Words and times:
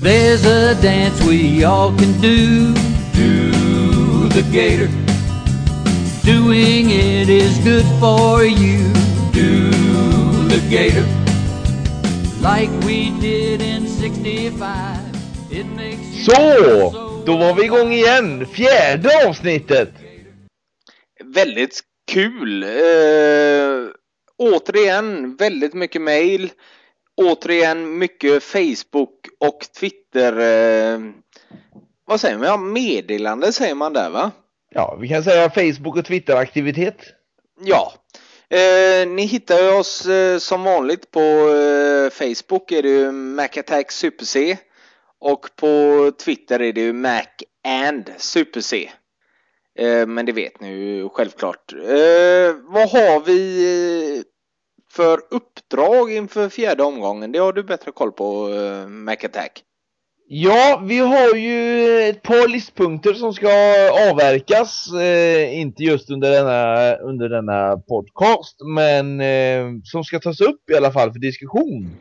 There's 0.00 0.44
a 0.46 0.80
dance 0.80 1.20
we 1.24 1.64
all 1.64 1.90
can 1.96 2.20
do. 2.20 2.72
Do 3.14 4.28
the 4.28 4.48
gator. 4.52 4.86
Doing 6.24 6.90
it 6.90 7.28
is 7.28 7.58
good 7.64 7.84
for 7.98 8.44
you. 8.44 8.92
Do 9.32 9.70
the 10.46 10.60
gator. 10.70 11.04
Like 12.40 12.70
we 12.86 13.10
did 13.20 13.60
in 13.60 13.88
65. 13.88 14.98
It 15.50 15.66
makes 15.66 16.24
Så, 16.26 16.32
so 16.32 17.24
då 17.26 17.36
var 17.36 17.54
vi 17.54 17.64
igång 17.64 17.92
igen. 17.92 18.46
Fjärde 18.46 19.26
avsnittet. 19.26 19.90
Väldigt 21.24 21.80
kul. 22.12 22.62
Eh, 22.62 22.68
återigen 24.36 25.36
väldigt 25.36 25.74
mycket 25.74 26.02
mail. 26.02 26.50
Återigen 27.16 27.98
mycket 27.98 28.42
Facebook 28.42 29.14
och 29.40 29.60
Twitter. 29.80 29.97
Eh, 30.16 31.00
vad 32.06 32.20
säger 32.20 32.38
man? 32.38 32.72
Meddelande 32.72 33.52
säger 33.52 33.74
man 33.74 33.92
där 33.92 34.10
va? 34.10 34.30
Ja, 34.70 34.98
vi 35.00 35.08
kan 35.08 35.24
säga 35.24 35.50
Facebook 35.50 35.96
och 35.96 36.04
Twitter-aktivitet. 36.04 36.96
Ja. 37.60 37.92
Eh, 38.50 39.08
ni 39.08 39.22
hittar 39.22 39.58
ju 39.58 39.70
oss 39.70 40.06
eh, 40.06 40.38
som 40.38 40.64
vanligt 40.64 41.10
på 41.10 41.20
eh, 41.20 42.10
Facebook 42.10 42.72
är 42.72 42.82
det 42.82 42.88
ju 42.88 43.12
MacAttack 43.12 43.92
Super 43.92 44.24
C. 44.24 44.56
Och 45.20 45.46
på 45.56 46.12
Twitter 46.24 46.62
är 46.62 46.72
det 46.72 46.80
ju 46.80 46.92
Mac 46.92 47.26
and 47.66 48.12
Super 48.16 48.60
C. 48.60 48.90
Eh, 49.78 50.06
men 50.06 50.26
det 50.26 50.32
vet 50.32 50.60
ni 50.60 50.68
ju 50.68 51.08
självklart. 51.08 51.72
Eh, 51.72 52.54
vad 52.62 52.90
har 52.90 53.24
vi 53.24 54.18
eh, 54.18 54.22
för 54.92 55.20
uppdrag 55.30 56.12
inför 56.12 56.48
fjärde 56.48 56.82
omgången? 56.82 57.32
Det 57.32 57.38
har 57.38 57.52
du 57.52 57.62
bättre 57.62 57.90
koll 57.92 58.12
på, 58.12 58.48
eh, 58.48 58.88
MacAttack. 58.88 59.62
Ja, 60.30 60.82
vi 60.84 60.98
har 60.98 61.34
ju 61.34 62.00
ett 62.08 62.22
par 62.22 62.48
listpunkter 62.48 63.14
som 63.14 63.34
ska 63.34 63.48
avverkas. 64.10 64.92
Eh, 64.92 65.60
inte 65.60 65.82
just 65.82 66.10
under 66.10 66.30
denna, 66.30 66.94
under 66.96 67.28
denna 67.28 67.76
podcast, 67.76 68.56
men 68.76 69.20
eh, 69.20 69.66
som 69.84 70.04
ska 70.04 70.18
tas 70.20 70.40
upp 70.40 70.70
i 70.70 70.76
alla 70.76 70.92
fall 70.92 71.12
för 71.12 71.18
diskussion. 71.18 71.96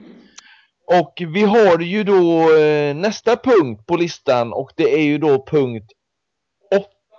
Och 0.85 1.13
vi 1.33 1.41
har 1.41 1.79
ju 1.79 2.03
då 2.03 2.55
eh, 2.55 2.95
nästa 2.95 3.35
punkt 3.35 3.85
på 3.85 3.95
listan 3.95 4.53
och 4.53 4.71
det 4.75 4.93
är 4.93 5.03
ju 5.03 5.17
då 5.17 5.45
punkt 5.45 5.91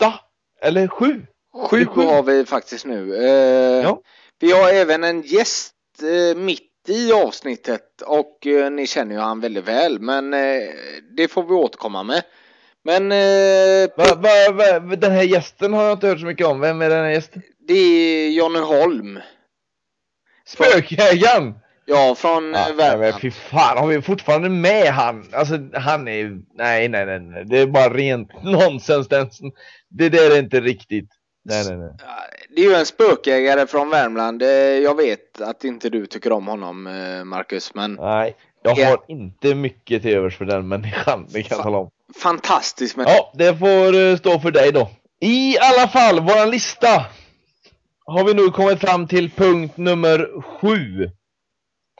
8 0.00 0.14
eller 0.62 0.88
7. 0.88 1.26
Sju 1.70 1.86
Sju. 1.86 2.02
har 2.02 2.22
vi 2.22 2.44
faktiskt 2.44 2.86
nu. 2.86 3.14
Eh, 3.16 3.82
Ja. 3.82 4.00
Vi 4.40 4.52
har 4.52 4.68
även 4.68 5.04
en 5.04 5.22
gäst 5.22 5.74
eh, 6.02 6.38
mitt 6.38 6.67
i 6.88 7.12
avsnittet 7.12 8.02
och 8.06 8.46
eh, 8.46 8.70
ni 8.70 8.86
känner 8.86 9.14
ju 9.14 9.20
han 9.20 9.40
väldigt 9.40 9.64
väl 9.64 10.00
men 10.00 10.34
eh, 10.34 10.62
det 11.16 11.28
får 11.28 11.42
vi 11.42 11.52
återkomma 11.54 12.02
med. 12.02 12.22
Men 12.84 13.12
eh, 13.12 13.88
Va, 13.96 14.14
va, 14.14 14.52
va, 14.52 14.96
den 14.96 15.12
här 15.12 15.22
gästen 15.22 15.72
har 15.72 15.82
jag 15.84 15.92
inte 15.92 16.06
hört 16.06 16.20
så 16.20 16.26
mycket 16.26 16.46
om. 16.46 16.60
Vem 16.60 16.82
är 16.82 16.88
den 16.90 17.04
här 17.04 17.10
gästen? 17.10 17.42
det 17.68 17.74
är 17.74 18.30
Jonny 18.30 18.58
Holm. 18.58 19.20
Spökjägaren! 20.46 21.54
Ja, 21.84 22.14
från 22.14 22.44
Ja, 22.44 22.50
nej, 22.50 22.66
men 22.68 22.76
Värmland. 22.76 23.20
fy 23.20 23.30
fan, 23.30 23.78
har 23.78 23.86
vi 23.86 24.02
fortfarande 24.02 24.48
med 24.48 24.86
han? 24.86 25.24
Alltså 25.32 25.58
han 25.74 26.08
är 26.08 26.24
nej 26.54 26.88
nej 26.88 27.06
nej, 27.06 27.20
nej. 27.20 27.44
det 27.46 27.58
är 27.58 27.66
bara 27.66 27.88
rent 27.94 28.28
nonsens. 28.44 29.08
Den, 29.08 29.30
det 29.88 30.08
där 30.08 30.30
är 30.30 30.38
inte 30.38 30.60
riktigt. 30.60 31.08
Nej 31.48 31.76
nej 31.76 31.90
Det 32.56 32.60
är 32.60 32.64
ju 32.68 32.74
en 32.74 32.86
spökägare 32.86 33.66
från 33.66 33.90
Värmland. 33.90 34.42
Eh, 34.42 34.48
Jag 34.58 34.96
vet 34.96 35.40
att 35.40 35.64
inte 35.64 35.90
du 35.90 36.06
tycker 36.06 36.32
om 36.32 36.46
honom 36.46 36.86
eh, 36.86 37.24
Marcus 37.24 37.74
men 37.74 37.94
Nej, 37.94 38.36
jag 38.62 38.78
Ja. 38.78 38.86
har 38.88 38.98
inte 39.08 39.54
mycket 39.54 40.02
till 40.02 40.16
övers 40.16 40.36
för 40.38 40.44
den 40.44 40.68
människan, 40.68 41.26
det 41.32 41.42
kan 41.42 41.56
jag 41.56 41.64
tala 41.64 41.78
om. 41.78 41.90
fantastisk 42.22 42.96
men 42.96 43.06
Ja, 43.08 43.32
det 43.34 43.56
får 43.56 43.94
eh, 43.94 44.16
stå 44.16 44.40
för 44.40 44.50
dig 44.50 44.72
då. 44.72 44.90
I 45.20 45.58
alla 45.58 45.88
fall, 45.88 46.20
våran 46.20 46.50
lista 46.50 47.06
har 48.04 48.24
vi 48.24 48.34
nu 48.34 48.48
kommit 48.48 48.80
fram 48.80 49.06
till 49.08 49.30
punkt 49.30 49.76
nummer 49.76 50.42
sju. 50.42 51.10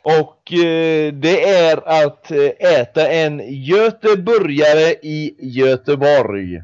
Och 0.03 0.53
eh, 0.53 1.13
det 1.13 1.49
är 1.49 1.89
att 2.05 2.31
äta 2.61 3.09
en 3.09 3.43
göteborgare 3.65 4.91
i 5.03 5.37
Göteborg. 5.39 6.63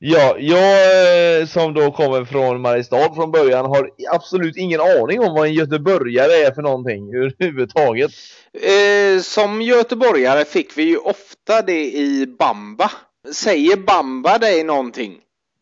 Ja, 0.00 0.36
jag 0.38 1.40
eh, 1.40 1.46
som 1.46 1.74
då 1.74 1.90
kommer 1.92 2.24
från 2.24 2.60
Mariestad 2.60 3.14
från 3.14 3.30
början 3.30 3.66
har 3.66 3.90
absolut 4.12 4.56
ingen 4.56 4.80
aning 4.80 5.20
om 5.20 5.34
vad 5.34 5.46
en 5.46 5.54
göteborgare 5.54 6.32
är 6.32 6.52
för 6.54 6.62
någonting 6.62 7.14
överhuvudtaget. 7.14 8.10
Eh, 8.52 9.20
som 9.22 9.62
göteborgare 9.62 10.44
fick 10.44 10.78
vi 10.78 10.82
ju 10.82 10.96
ofta 10.96 11.62
det 11.62 11.84
i 11.84 12.26
Bamba. 12.38 12.90
Säger 13.32 13.76
Bamba 13.76 14.38
dig 14.38 14.64
någonting? 14.64 15.18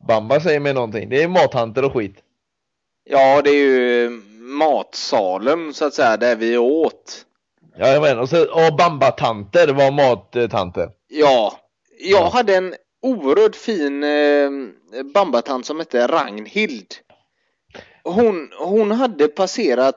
Bamba 0.09 0.41
säger 0.41 0.61
mig 0.61 0.75
någonting. 0.75 1.09
Det 1.09 1.23
är 1.23 1.29
mathanter 1.29 1.85
och 1.85 1.93
skit. 1.93 2.17
Ja, 3.11 3.43
det 3.43 3.51
är 3.51 3.55
ju 3.65 4.11
matsalen 4.41 5.75
så 5.75 5.85
att 5.87 5.95
säga, 5.95 6.17
där 6.17 6.37
vi 6.37 6.59
åt. 6.59 7.23
Jajamän, 7.79 8.19
och, 8.19 8.29
så, 8.29 8.43
och 8.43 8.77
Bamba-tanter 8.79 9.69
var 9.69 9.91
mattanter. 9.91 10.89
Ja, 11.09 11.53
jag 11.99 12.21
Ja. 12.21 12.31
hade 12.33 12.57
en 12.57 12.75
oerhört 13.03 13.57
fin 13.57 14.05
eh, 14.05 14.51
Bambatant 15.15 15.67
som 15.67 15.79
hette 15.79 16.07
Ragnhild. 16.07 16.87
Hon, 18.05 18.51
hon 18.59 18.91
hade 18.91 19.29
passerat 19.29 19.97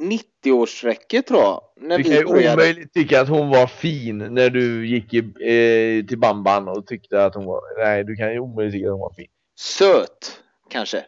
90-årsstrecket 0.00 1.22
tror 1.22 1.40
jag. 1.40 1.60
När 1.80 1.98
Du 1.98 2.04
kan 2.04 2.12
vi 2.12 2.18
ju 2.18 2.24
började. 2.24 2.54
omöjligt 2.62 2.94
tycka 2.94 3.20
att 3.20 3.28
hon 3.28 3.48
var 3.48 3.66
fin 3.66 4.18
när 4.18 4.50
du 4.50 4.86
gick 4.88 5.14
i, 5.14 5.18
eh, 5.18 6.06
till 6.06 6.18
Bamban 6.18 6.68
och 6.68 6.86
tyckte 6.86 7.24
att 7.24 7.34
hon 7.34 7.44
var... 7.44 7.84
Nej, 7.84 8.04
du 8.04 8.16
kan 8.16 8.32
ju 8.32 8.38
omöjligt 8.38 8.74
tycka 8.74 8.86
att 8.86 8.92
hon 8.92 9.00
var 9.00 9.14
fin. 9.16 9.26
Söt, 9.58 10.40
kanske. 10.70 11.04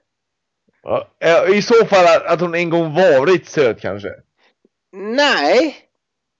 Ja, 0.82 1.08
eh, 1.20 1.56
I 1.56 1.62
så 1.62 1.86
fall 1.86 2.22
att 2.26 2.40
hon 2.40 2.54
en 2.54 2.70
gång 2.70 2.94
varit 2.94 3.48
söt 3.48 3.80
kanske. 3.80 4.08
Nej, 4.92 5.76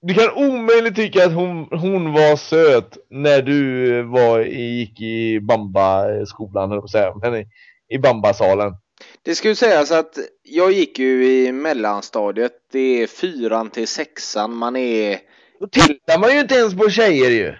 Du 0.01 0.13
kan 0.13 0.31
omöjligt 0.35 0.95
tycka 0.95 1.25
att 1.25 1.33
hon, 1.33 1.67
hon 1.71 2.13
var 2.13 2.35
söt 2.35 2.97
när 3.09 3.41
du 3.41 4.01
var, 4.03 4.39
i- 4.39 4.61
gick 4.79 5.01
i 5.01 5.39
Bamba-skolan, 5.39 6.71
att 6.71 6.89
säga, 6.91 7.13
men 7.21 7.35
i, 7.35 7.47
i 7.89 7.97
Bambasalen. 7.97 8.73
Det 9.21 9.35
ska 9.35 9.47
ju 9.47 9.55
sägas 9.55 9.91
att 9.91 10.17
jag 10.43 10.71
gick 10.71 10.99
ju 10.99 11.25
i 11.27 11.51
mellanstadiet. 11.51 12.51
Det 12.71 13.03
är 13.03 13.07
fyran 13.07 13.69
till 13.69 13.87
sexan. 13.87 14.55
Man 14.55 14.75
är... 14.75 15.19
Då 15.59 15.67
tittar 15.67 16.19
man 16.19 16.33
ju 16.33 16.39
inte 16.39 16.55
ens 16.55 16.75
på 16.77 16.89
tjejer 16.89 17.29
ju. 17.29 17.53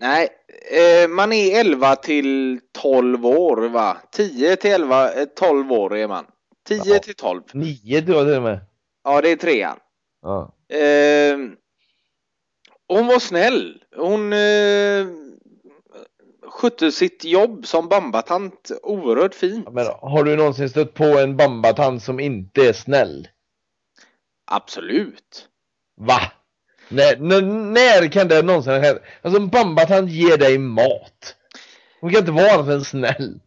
Nej, 0.00 0.28
eh, 1.02 1.08
man 1.08 1.32
är 1.32 1.60
11 1.60 1.96
till 1.96 2.60
12 2.82 3.26
år 3.26 3.68
va? 3.68 3.96
10 4.12 4.56
till 4.56 4.70
11, 4.72 5.12
eh, 5.12 5.24
12 5.24 5.72
år 5.72 5.96
är 5.96 6.08
man. 6.08 6.24
10 6.68 6.80
Ja. 6.84 6.98
till 6.98 7.14
12. 7.14 7.42
Nio 7.52 8.02
tror 8.02 8.16
jag 8.18 8.26
till 8.26 8.36
och 8.36 8.42
med. 8.42 8.60
Ja, 9.04 9.20
det 9.20 9.30
är 9.30 9.36
trean. 9.36 9.76
Ja. 10.22 10.54
Eh, 10.76 11.38
hon 12.92 13.06
var 13.06 13.18
snäll. 13.18 13.82
Hon 13.96 14.32
eh, 14.32 15.06
skötte 16.52 16.92
sitt 16.92 17.24
jobb 17.24 17.66
som 17.66 17.88
bambatant 17.88 18.70
oerhört 18.82 19.34
fint. 19.34 19.72
Men 19.72 19.86
har 19.86 20.24
du 20.24 20.36
någonsin 20.36 20.70
stött 20.70 20.94
på 20.94 21.04
en 21.04 21.36
Bambatant 21.36 22.02
som 22.02 22.20
inte 22.20 22.68
är 22.68 22.72
snäll? 22.72 23.28
Absolut. 24.44 25.48
Va? 25.96 26.20
När, 26.88 27.16
när, 27.16 27.42
när 27.42 28.12
kan 28.12 28.28
det 28.28 28.42
någonsin 28.42 28.72
hänt? 28.72 28.98
Alltså 29.22 29.40
en 29.40 29.48
Bambatant 29.48 30.10
ger 30.10 30.36
dig 30.36 30.58
mat. 30.58 31.36
Hon 32.00 32.10
kan 32.10 32.20
inte 32.20 32.32
vara 32.32 32.52
annat 32.52 32.68
än 32.68 32.84
snäll. 32.84 33.40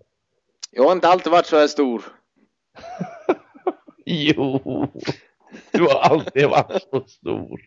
Jag 0.72 0.84
har 0.84 0.92
inte 0.92 1.08
alltid 1.08 1.32
varit 1.32 1.46
så 1.46 1.58
här 1.58 1.68
stor. 1.68 2.04
Jo. 4.08 4.62
Du 5.72 5.82
har 5.84 6.00
alltid 6.00 6.50
varit 6.50 6.84
så 6.92 7.04
stor. 7.08 7.62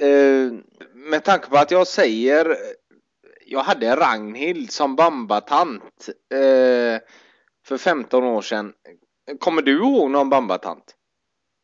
Eh, 0.00 0.52
med 0.94 1.24
tanke 1.24 1.48
på 1.48 1.56
att 1.56 1.70
jag 1.70 1.86
säger 1.86 2.56
jag 3.46 3.62
hade 3.62 3.96
Ragnhild 3.96 4.70
som 4.72 4.96
bambatant 4.96 6.08
eh, 6.34 7.02
för 7.66 7.78
15 7.78 8.24
år 8.24 8.42
sedan. 8.42 8.72
Kommer 9.38 9.62
du 9.62 9.72
ihåg 9.72 10.10
någon 10.10 10.30
bambatant? 10.30 10.94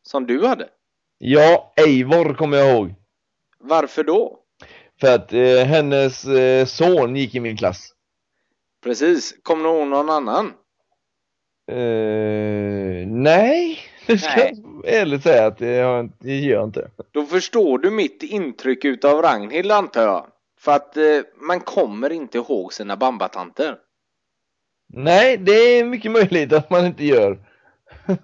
Som 0.03 0.25
du 0.25 0.47
hade? 0.47 0.69
Ja, 1.17 1.73
Eivor 1.75 2.33
kommer 2.33 2.57
jag 2.57 2.75
ihåg. 2.75 2.93
Varför 3.59 4.03
då? 4.03 4.39
För 5.01 5.15
att 5.15 5.33
eh, 5.33 5.63
hennes 5.65 6.25
eh, 6.25 6.65
son 6.65 7.15
gick 7.15 7.35
i 7.35 7.39
min 7.39 7.57
klass. 7.57 7.93
Precis. 8.83 9.35
Kommer 9.43 9.63
du 9.63 9.69
ihåg 9.69 9.87
någon 9.87 10.09
annan? 10.09 10.53
Eh, 11.71 13.07
nej, 13.07 13.79
det 14.07 14.17
ska 14.17 14.35
Nej. 14.35 14.63
jag 14.83 14.93
ärligt 14.93 15.23
säga 15.23 15.45
att 15.45 15.57
det, 15.57 15.79
har 15.79 16.09
gör 16.23 16.51
jag 16.51 16.63
inte. 16.63 16.91
Då 17.11 17.25
förstår 17.25 17.77
du 17.77 17.91
mitt 17.91 18.23
intryck 18.23 18.85
utav 18.85 19.21
Ragnhild 19.21 19.71
antar 19.71 20.03
jag. 20.03 20.27
För 20.59 20.71
att 20.71 20.97
eh, 20.97 21.03
man 21.47 21.59
kommer 21.59 22.09
inte 22.09 22.37
ihåg 22.37 22.73
sina 22.73 22.97
bambatanter. 22.97 23.77
Nej, 24.93 25.37
det 25.37 25.51
är 25.51 25.85
mycket 25.85 26.11
möjligt 26.11 26.53
att 26.53 26.69
man 26.69 26.85
inte 26.85 27.05
gör. 27.05 27.39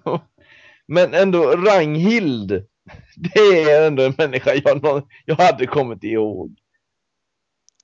Men 0.86 1.14
ändå, 1.14 1.42
Ragnhild 1.42 2.68
Det 3.16 3.62
är 3.62 3.86
ändå 3.86 4.02
en 4.02 4.14
människa 4.18 4.54
jag, 4.64 5.06
jag 5.24 5.36
hade 5.36 5.66
kommit 5.66 6.04
ihåg. 6.04 6.58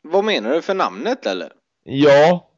Vad 0.03 0.25
menar 0.25 0.51
du 0.51 0.63
för 0.63 0.75
namnet 0.75 1.27
eller? 1.27 1.53
Ja. 1.83 2.51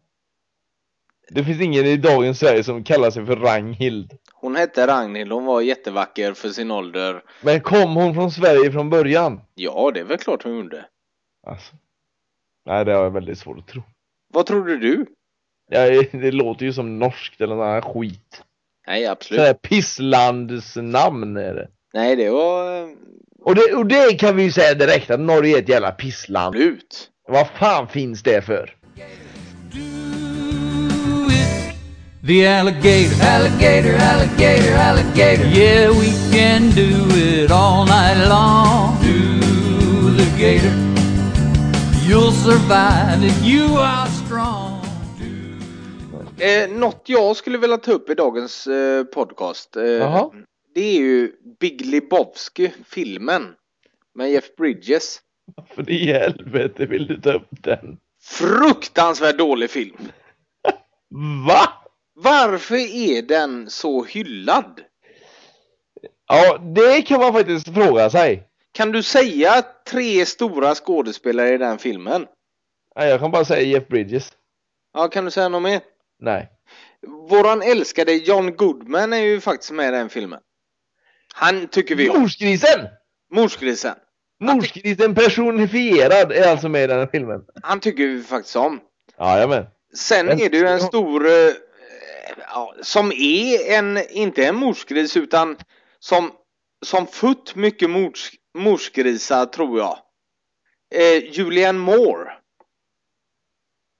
Det 1.30 1.44
finns 1.44 1.60
ingen 1.60 1.86
i 1.86 1.96
dagens 1.96 2.38
Sverige 2.38 2.64
som 2.64 2.84
kallar 2.84 3.10
sig 3.10 3.26
för 3.26 3.36
Ragnhild. 3.36 4.18
Hon 4.46 4.56
hette 4.56 4.86
Ragnhild, 4.86 5.32
hon 5.32 5.44
var 5.44 5.60
jättevacker 5.60 6.32
för 6.32 6.48
sin 6.48 6.70
ålder. 6.70 7.22
Men 7.42 7.60
kom 7.60 7.94
hon 7.96 8.14
från 8.14 8.30
Sverige 8.30 8.72
från 8.72 8.90
början? 8.90 9.40
Ja, 9.54 9.90
det 9.94 10.00
är 10.00 10.04
väl 10.04 10.18
klart 10.18 10.42
hon 10.42 10.56
gjorde. 10.56 10.86
Alltså. 11.46 11.74
Nej, 12.66 12.84
det 12.84 12.92
har 12.92 13.02
jag 13.02 13.10
väldigt 13.10 13.38
svårt 13.38 13.58
att 13.58 13.68
tro. 13.68 13.82
Vad 14.32 14.46
trodde 14.46 14.76
du? 14.76 15.06
Ja, 15.70 16.02
det 16.12 16.32
låter 16.32 16.66
ju 16.66 16.72
som 16.72 16.98
norskt 16.98 17.40
eller 17.40 17.54
någon 17.56 17.66
annan 17.68 17.82
skit. 17.82 18.42
Nej, 18.86 19.06
absolut. 19.06 19.40
Sådär 19.40 19.54
Pisslands 19.54 20.76
namn 20.76 21.36
är 21.36 21.54
det. 21.54 21.68
Nej, 21.94 22.16
det 22.16 22.30
var 22.30 22.82
eh, 22.82 22.88
Och 23.40 23.54
det, 23.54 23.74
och 23.74 23.86
det 23.86 24.18
kan 24.18 24.36
vi 24.36 24.42
ju 24.42 24.52
säga 24.52 24.74
direkt 24.74 25.10
att 25.10 25.20
Norge 25.20 25.56
är 25.58 25.62
ett 25.62 25.68
jävla 25.68 25.90
pissland. 25.92 26.54
absolut. 26.56 27.10
Vad 27.28 27.48
fan 27.48 27.88
finns 27.88 28.22
det 28.22 28.42
för? 28.42 28.75
The 32.26 32.44
alligator, 32.44 33.22
alligator, 33.22 33.94
alligator, 33.94 34.74
alligator. 34.74 35.46
Yeah, 35.46 35.90
we 35.90 36.10
can 36.32 36.70
do 36.70 37.06
it 37.10 37.52
all 37.52 37.86
night 37.86 38.26
long. 38.28 39.00
Do 39.00 40.10
the 40.10 40.26
gator. 40.36 40.74
You'll 42.04 42.32
survive 42.32 43.22
if 43.22 43.44
you 43.44 43.76
are 43.78 44.08
strong. 44.08 44.82
Eh, 46.38 46.70
något 46.70 47.08
jag 47.08 47.36
skulle 47.36 47.58
vilja 47.58 47.76
ta 47.76 47.92
upp 47.92 48.10
i 48.10 48.14
dagens 48.14 48.66
eh, 48.66 49.04
podcast. 49.04 49.76
Eh, 49.76 50.30
det 50.74 50.80
är 50.80 50.98
ju 50.98 51.32
Big 51.60 51.86
Lebowski, 51.86 52.72
filmen. 52.86 53.54
Med 54.14 54.30
Jeff 54.30 54.56
Bridges. 54.56 55.20
För 55.74 55.90
i 55.90 56.12
helvete 56.12 56.86
vill 56.86 57.06
du 57.06 57.20
ta 57.20 57.32
upp 57.32 57.48
den? 57.50 57.98
Fruktansvärt 58.22 59.38
dålig 59.38 59.70
film. 59.70 59.96
Va? 61.46 61.85
Varför 62.18 62.76
är 62.76 63.22
den 63.22 63.70
så 63.70 64.04
hyllad? 64.04 64.80
Ja, 66.28 66.58
det 66.58 67.02
kan 67.02 67.20
man 67.20 67.32
faktiskt 67.32 67.74
fråga 67.74 68.10
sig. 68.10 68.48
Kan 68.72 68.92
du 68.92 69.02
säga 69.02 69.64
tre 69.90 70.26
stora 70.26 70.74
skådespelare 70.74 71.54
i 71.54 71.58
den 71.58 71.78
filmen? 71.78 72.26
Nej, 72.96 73.08
jag 73.08 73.20
kan 73.20 73.30
bara 73.30 73.44
säga 73.44 73.62
Jeff 73.62 73.88
Bridges. 73.88 74.32
Ja, 74.94 75.08
kan 75.08 75.24
du 75.24 75.30
säga 75.30 75.48
något 75.48 75.62
mer? 75.62 75.80
Nej. 76.20 76.48
Våran 77.28 77.62
älskade 77.62 78.12
John 78.12 78.56
Goodman 78.56 79.12
är 79.12 79.16
ju 79.20 79.40
faktiskt 79.40 79.72
med 79.72 79.88
i 79.88 79.90
den 79.90 80.08
filmen. 80.08 80.40
Han 81.34 81.68
tycker 81.68 81.94
vi 81.94 82.08
om. 82.10 82.20
Morsgrisen! 82.20 82.80
Morsgrisen. 83.32 83.94
Morsgrisen 84.40 85.14
personifierad 85.14 86.32
är 86.32 86.50
alltså 86.50 86.68
med 86.68 86.84
i 86.84 86.86
den 86.86 86.98
här 86.98 87.06
filmen. 87.06 87.44
Han 87.62 87.80
tycker 87.80 88.06
vi 88.06 88.22
faktiskt 88.22 88.56
om. 88.56 88.80
Jajamän. 89.18 89.66
Sen 89.94 90.26
Men- 90.26 90.40
är 90.40 90.50
det 90.50 90.56
ju 90.56 90.66
en 90.66 90.80
stor, 90.80 91.26
eh, 91.26 91.32
som 92.82 93.12
är 93.12 93.72
en, 93.78 94.10
inte 94.10 94.46
en 94.46 94.56
morsgris 94.56 95.16
utan 95.16 95.56
som, 95.98 96.32
som 96.86 97.06
fött 97.06 97.54
mycket 97.54 97.90
mors, 97.90 98.30
morsgrisar 98.58 99.46
tror 99.46 99.78
jag. 99.78 99.98
Eh, 100.94 101.24
Julianne 101.32 101.78
Moore. 101.78 102.32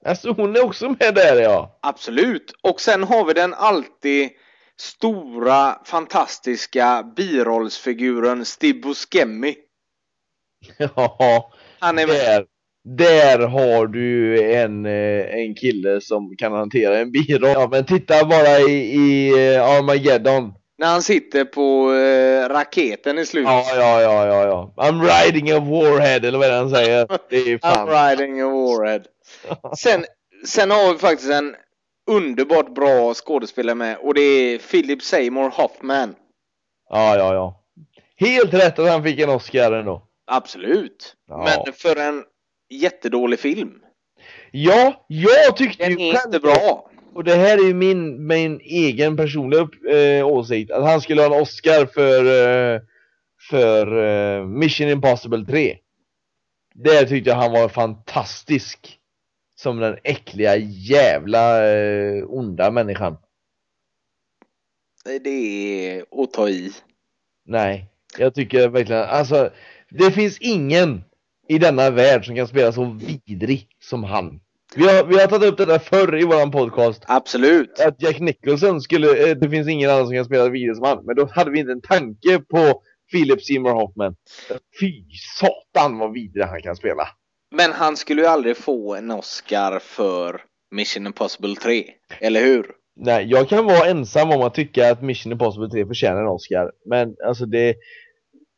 Alltså 0.05 0.31
hon 0.31 0.55
är 0.55 0.65
också 0.65 0.89
med 0.89 1.15
där 1.15 1.41
ja. 1.41 1.79
Absolut. 1.81 2.53
Och 2.61 2.81
sen 2.81 3.03
har 3.03 3.25
vi 3.25 3.33
den 3.33 3.53
alltid 3.53 4.29
stora, 4.79 5.83
fantastiska 5.85 7.03
birollsfiguren 7.15 8.45
Steve 8.45 8.79
Buscemi. 8.79 9.55
Ja, 10.77 11.53
Han 11.79 11.99
är 11.99 12.07
med. 12.07 12.45
Där, 12.95 13.39
har 13.39 13.87
du 13.87 14.41
en, 14.53 14.85
eh, 14.85 15.35
en 15.35 15.55
kille 15.55 16.01
som 16.01 16.35
kan 16.37 16.51
hantera 16.51 16.97
en 16.97 17.11
biroll. 17.11 17.51
Ja, 17.53 17.67
men 17.71 17.85
titta 17.85 18.25
bara 18.25 18.59
i, 18.59 18.95
i 18.95 19.29
eh, 19.29 19.63
Armageddon. 19.63 20.53
När 20.77 20.87
han 20.87 21.01
sitter 21.01 21.45
på 21.45 21.93
eh, 21.93 22.49
raketen 22.49 23.19
i 23.19 23.25
slutet. 23.25 23.51
Ja, 23.51 23.65
ja, 23.75 24.01
ja, 24.01 24.27
ja, 24.27 24.45
ja. 24.45 24.73
I'm 24.77 25.01
riding 25.01 25.51
a 25.51 25.59
warhead, 25.59 26.27
eller 26.27 26.37
vad 26.37 26.47
är 26.47 26.51
det 26.51 26.57
han 26.57 26.69
säger? 26.69 27.07
Det 27.29 27.37
är 27.37 27.57
fan. 27.57 27.87
I'm 27.87 28.09
riding 28.09 28.41
a 28.41 28.49
warhead. 28.49 29.01
Sen, 29.77 30.05
sen 30.45 30.71
har 30.71 30.93
vi 30.93 30.99
faktiskt 30.99 31.31
en 31.31 31.55
underbart 32.09 32.75
bra 32.75 33.13
skådespelare 33.13 33.75
med 33.75 33.97
och 33.97 34.13
det 34.13 34.21
är 34.21 34.57
Philip 34.57 35.01
Seymour 35.01 35.49
Hoffman. 35.49 36.15
Ja, 36.89 37.17
ja, 37.17 37.33
ja. 37.33 37.63
Helt 38.15 38.53
rätt 38.53 38.79
att 38.79 38.89
han 38.89 39.03
fick 39.03 39.19
en 39.19 39.29
Oscar 39.29 39.71
ändå. 39.71 40.07
Absolut. 40.27 41.15
Ja. 41.27 41.37
Men 41.65 41.73
för 41.73 41.95
en 41.95 42.23
jättedålig 42.69 43.39
film. 43.39 43.81
Ja, 44.51 45.05
jag 45.07 45.57
tyckte 45.57 45.83
Den 45.83 45.99
ju 45.99 46.05
är 46.05 46.25
inte 46.25 46.39
bra. 46.39 46.91
Och 47.13 47.23
det 47.23 47.35
här 47.35 47.57
är 47.57 47.67
ju 47.67 47.73
min, 47.73 48.27
min 48.27 48.59
egen 48.59 49.17
personliga 49.17 49.61
upp, 49.61 49.71
eh, 49.89 50.27
åsikt. 50.27 50.71
Att 50.71 50.83
han 50.83 51.01
skulle 51.01 51.21
ha 51.21 51.35
en 51.35 51.41
Oscar 51.41 51.85
för, 51.85 52.25
eh, 52.25 52.81
för 53.49 54.03
eh, 54.03 54.45
Mission 54.45 54.89
Impossible 54.89 55.45
3. 55.45 55.77
Där 56.75 57.05
tyckte 57.05 57.29
jag 57.29 57.37
han 57.37 57.51
var 57.51 57.69
fantastisk. 57.69 58.99
Som 59.55 59.79
den 59.79 59.97
äckliga 60.03 60.55
jävla 60.57 61.69
eh, 61.69 62.23
onda 62.27 62.71
människan. 62.71 63.17
Det 65.03 65.29
är 65.29 66.05
att 66.23 66.33
ta 66.33 66.49
i. 66.49 66.71
Nej, 67.45 67.89
jag 68.17 68.35
tycker 68.35 68.69
verkligen, 68.69 69.03
alltså 69.03 69.49
det 69.89 70.11
finns 70.11 70.37
ingen 70.39 71.03
i 71.49 71.57
denna 71.57 71.89
värld 71.89 72.25
som 72.25 72.35
kan 72.35 72.47
spela 72.47 72.71
så 72.71 72.97
vidrig 73.25 73.67
som 73.79 74.03
han. 74.03 74.39
Vi 74.75 74.83
har, 74.87 75.03
vi 75.03 75.19
har 75.19 75.27
tagit 75.27 75.49
upp 75.49 75.57
det 75.57 75.65
där 75.65 75.79
förr 75.79 76.21
i 76.21 76.23
våran 76.23 76.51
podcast. 76.51 77.03
Absolut. 77.07 77.79
Att 77.79 78.01
Jack 78.01 78.19
Nicholson 78.19 78.81
skulle, 78.81 79.29
eh, 79.29 79.37
det 79.37 79.49
finns 79.49 79.67
ingen 79.67 79.89
annan 79.89 80.05
som 80.05 80.15
kan 80.15 80.25
spela 80.25 80.49
vidrig 80.49 80.75
som 80.75 80.85
han. 80.85 81.05
Men 81.05 81.15
då 81.15 81.29
hade 81.31 81.51
vi 81.51 81.59
inte 81.59 81.71
en 81.71 81.81
tanke 81.81 82.39
på 82.39 82.81
Philip 83.11 83.43
Seymour 83.43 83.73
Hoffman. 83.73 84.15
Fy 84.79 85.03
satan 85.39 85.97
vad 85.97 86.13
vidrig 86.13 86.43
han 86.43 86.61
kan 86.61 86.75
spela. 86.75 87.07
Men 87.55 87.71
han 87.71 87.97
skulle 87.97 88.21
ju 88.21 88.27
aldrig 88.27 88.57
få 88.57 88.95
en 88.95 89.11
Oscar 89.11 89.79
för 89.79 90.41
Mission 90.71 91.07
Impossible 91.07 91.55
3. 91.55 91.85
Eller 92.19 92.41
hur? 92.41 92.65
Nej, 92.95 93.25
jag 93.29 93.49
kan 93.49 93.65
vara 93.65 93.85
ensam 93.85 94.31
om 94.31 94.41
att 94.41 94.53
tycka 94.53 94.91
att 94.91 95.01
Mission 95.01 95.31
Impossible 95.31 95.69
3 95.69 95.85
förtjänar 95.85 96.21
en 96.21 96.27
Oscar. 96.27 96.71
Men 96.85 97.15
alltså 97.25 97.45
det, 97.45 97.75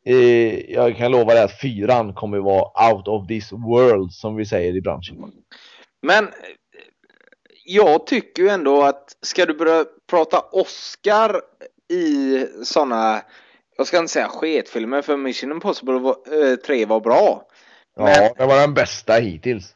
eh, 0.06 0.70
jag 0.70 0.96
kan 0.96 1.10
lova 1.10 1.34
dig 1.34 1.42
att 1.42 1.60
fyran 1.60 2.14
kommer 2.14 2.38
vara 2.38 2.92
out 2.92 3.08
of 3.08 3.26
this 3.28 3.52
world 3.52 4.12
som 4.12 4.36
vi 4.36 4.46
säger 4.46 4.76
i 4.76 4.80
branschen. 4.80 5.32
Men 6.02 6.24
eh, 6.24 6.30
jag 7.64 8.06
tycker 8.06 8.42
ju 8.42 8.48
ändå 8.48 8.82
att 8.82 9.16
ska 9.22 9.46
du 9.46 9.54
börja 9.54 9.84
prata 10.10 10.40
Oscar 10.52 11.40
i 11.92 12.46
sådana, 12.64 13.22
jag 13.76 13.86
ska 13.86 13.98
inte 13.98 14.12
säga 14.12 14.28
sketfilmer 14.28 15.02
för 15.02 15.16
Mission 15.16 15.50
Impossible 15.52 15.98
var- 15.98 16.50
eh, 16.50 16.56
3 16.56 16.84
var 16.86 17.00
bra. 17.00 17.46
Ja, 17.96 18.04
Men- 18.04 18.32
det 18.36 18.46
var 18.46 18.60
den 18.60 18.74
bästa 18.74 19.12
hittills. 19.14 19.74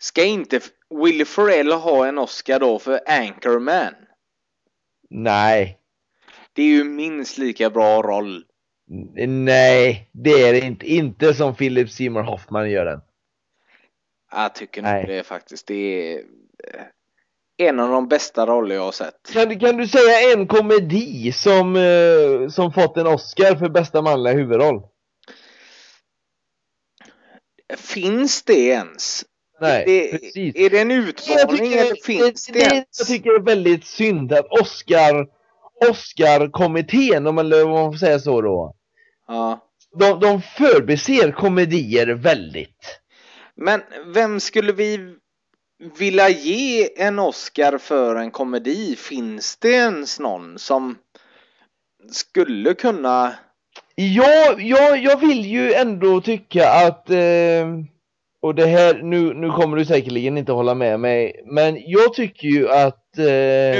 Ska 0.00 0.24
inte 0.24 0.60
Will 1.02 1.26
Ferrell 1.26 1.72
ha 1.72 2.06
en 2.06 2.18
Oscar 2.18 2.58
då 2.60 2.78
för 2.78 3.00
Anchorman? 3.06 3.94
Nej, 5.10 5.78
Det 6.52 6.62
är 6.62 6.66
ju 6.66 6.84
minst 6.84 7.38
lika 7.38 7.70
bra 7.70 8.02
roll. 8.02 8.44
Nej, 9.26 10.08
det 10.12 10.30
är 10.30 10.52
det 10.52 10.60
inte. 10.60 10.86
Inte 10.86 11.34
som 11.34 11.54
Philip 11.54 11.90
Seymour 11.90 12.22
Hoffman 12.22 12.70
gör 12.70 12.84
den. 12.84 13.00
Jag 14.32 14.54
tycker 14.54 14.82
nog 14.82 14.90
Nej. 14.92 15.06
det 15.06 15.22
faktiskt. 15.22 15.66
Det 15.66 15.74
är 16.12 16.16
eh, 16.18 16.82
en 17.68 17.80
av 17.80 17.88
de 17.90 18.08
bästa 18.08 18.46
roller 18.46 18.74
jag 18.74 18.82
har 18.82 18.92
sett. 18.92 19.32
Kan, 19.32 19.48
du- 19.48 19.58
kan 19.58 19.76
du 19.76 19.88
säga 19.88 20.32
en 20.34 20.46
komedi 20.46 21.32
som, 21.32 21.76
eh, 21.76 22.48
som 22.48 22.72
fått 22.72 22.96
en 22.96 23.06
Oscar 23.06 23.56
för 23.56 23.68
bästa 23.68 24.02
manliga 24.02 24.34
huvudroll? 24.34 24.82
Finns 27.76 28.42
det 28.42 28.58
ens? 28.58 29.24
Nej, 29.60 29.84
det, 29.86 30.18
precis. 30.18 30.56
Är 30.56 30.70
det 30.70 30.80
en 30.80 30.90
utmaning 30.90 31.58
tycker, 31.58 31.84
eller 31.84 32.04
finns 32.04 32.46
det, 32.46 32.52
det, 32.52 32.60
ens? 32.74 32.86
jag 32.98 33.06
tycker 33.06 33.30
det 33.30 33.36
är 33.36 33.40
väldigt 33.56 33.84
synd 33.84 34.32
att 34.32 34.46
Oscar 34.60 35.26
Oscar-kommittén, 35.90 37.26
om 37.26 37.34
man 37.34 37.50
får 37.92 37.98
säga 37.98 38.18
så 38.18 38.40
då. 38.40 38.76
Ja. 39.28 39.60
De, 39.98 40.20
de 40.20 40.42
förbiser 40.42 41.32
komedier 41.32 42.06
väldigt. 42.06 43.00
Men 43.54 43.82
vem 44.06 44.40
skulle 44.40 44.72
vi 44.72 45.16
vilja 45.98 46.28
ge 46.28 47.02
en 47.02 47.18
Oscar 47.18 47.78
för 47.78 48.16
en 48.16 48.30
komedi? 48.30 48.96
Finns 48.96 49.56
det 49.56 49.70
ens 49.70 50.20
någon 50.20 50.58
som 50.58 50.98
skulle 52.10 52.74
kunna... 52.74 53.34
Ja, 53.94 54.54
ja, 54.58 54.96
jag 54.96 55.20
vill 55.20 55.44
ju 55.46 55.72
ändå 55.72 56.20
tycka 56.20 56.70
att 56.70 57.10
eh, 57.10 57.66
och 58.44 58.54
det 58.54 58.66
här, 58.66 59.02
nu, 59.02 59.34
nu 59.34 59.50
kommer 59.50 59.76
du 59.76 59.84
säkerligen 59.84 60.38
inte 60.38 60.52
hålla 60.52 60.74
med 60.74 61.00
mig, 61.00 61.42
men 61.46 61.78
jag 61.86 62.14
tycker 62.14 62.48
ju 62.48 62.70
att 62.70 63.03
Eh, 63.18 63.24
Nu, 63.24 63.78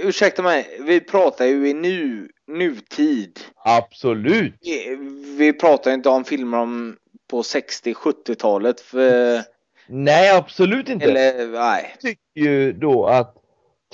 eh, 0.00 0.06
ursäkta 0.06 0.42
mig, 0.42 0.78
vi 0.80 1.00
pratar 1.00 1.44
ju 1.44 1.68
i 1.68 1.74
nu, 1.74 2.28
nutid. 2.48 3.40
absolut. 3.64 4.54
Vi, 4.60 4.96
vi 5.38 5.52
pratar 5.52 5.90
inte 5.92 6.08
om 6.08 6.24
filmer 6.24 6.58
om 6.58 6.96
på 7.30 7.42
60-70-talet. 7.42 8.80
För, 8.80 9.42
Nej, 9.86 10.30
absolut 10.30 10.88
inte. 10.88 11.04
eller 11.04 11.46
nej. 11.46 11.90
Jag 11.92 12.00
tycker 12.00 12.50
ju 12.50 12.72
då 12.72 13.06
att 13.06 13.34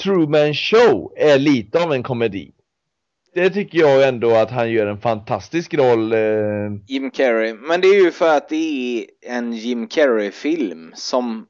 Truman 0.02 0.54
Show 0.54 1.12
är 1.16 1.38
lite 1.38 1.82
av 1.82 1.92
en 1.92 2.02
komedi. 2.02 2.52
Det 3.35 3.50
tycker 3.50 3.78
jag 3.78 4.08
ändå 4.08 4.30
att 4.35 4.50
han 4.50 4.70
gör 4.70 4.87
en 4.87 5.00
fantastisk 5.00 5.75
roll. 5.75 6.12
Eh, 6.12 6.18
Jim 6.87 7.11
Carrey. 7.11 7.54
Men 7.54 7.80
det 7.80 7.88
är 7.88 8.04
ju 8.04 8.11
för 8.12 8.37
att 8.37 8.49
det 8.49 8.56
är 8.56 9.04
en 9.37 9.52
Jim 9.52 9.88
Carrey-film 9.88 10.92
som, 10.94 11.46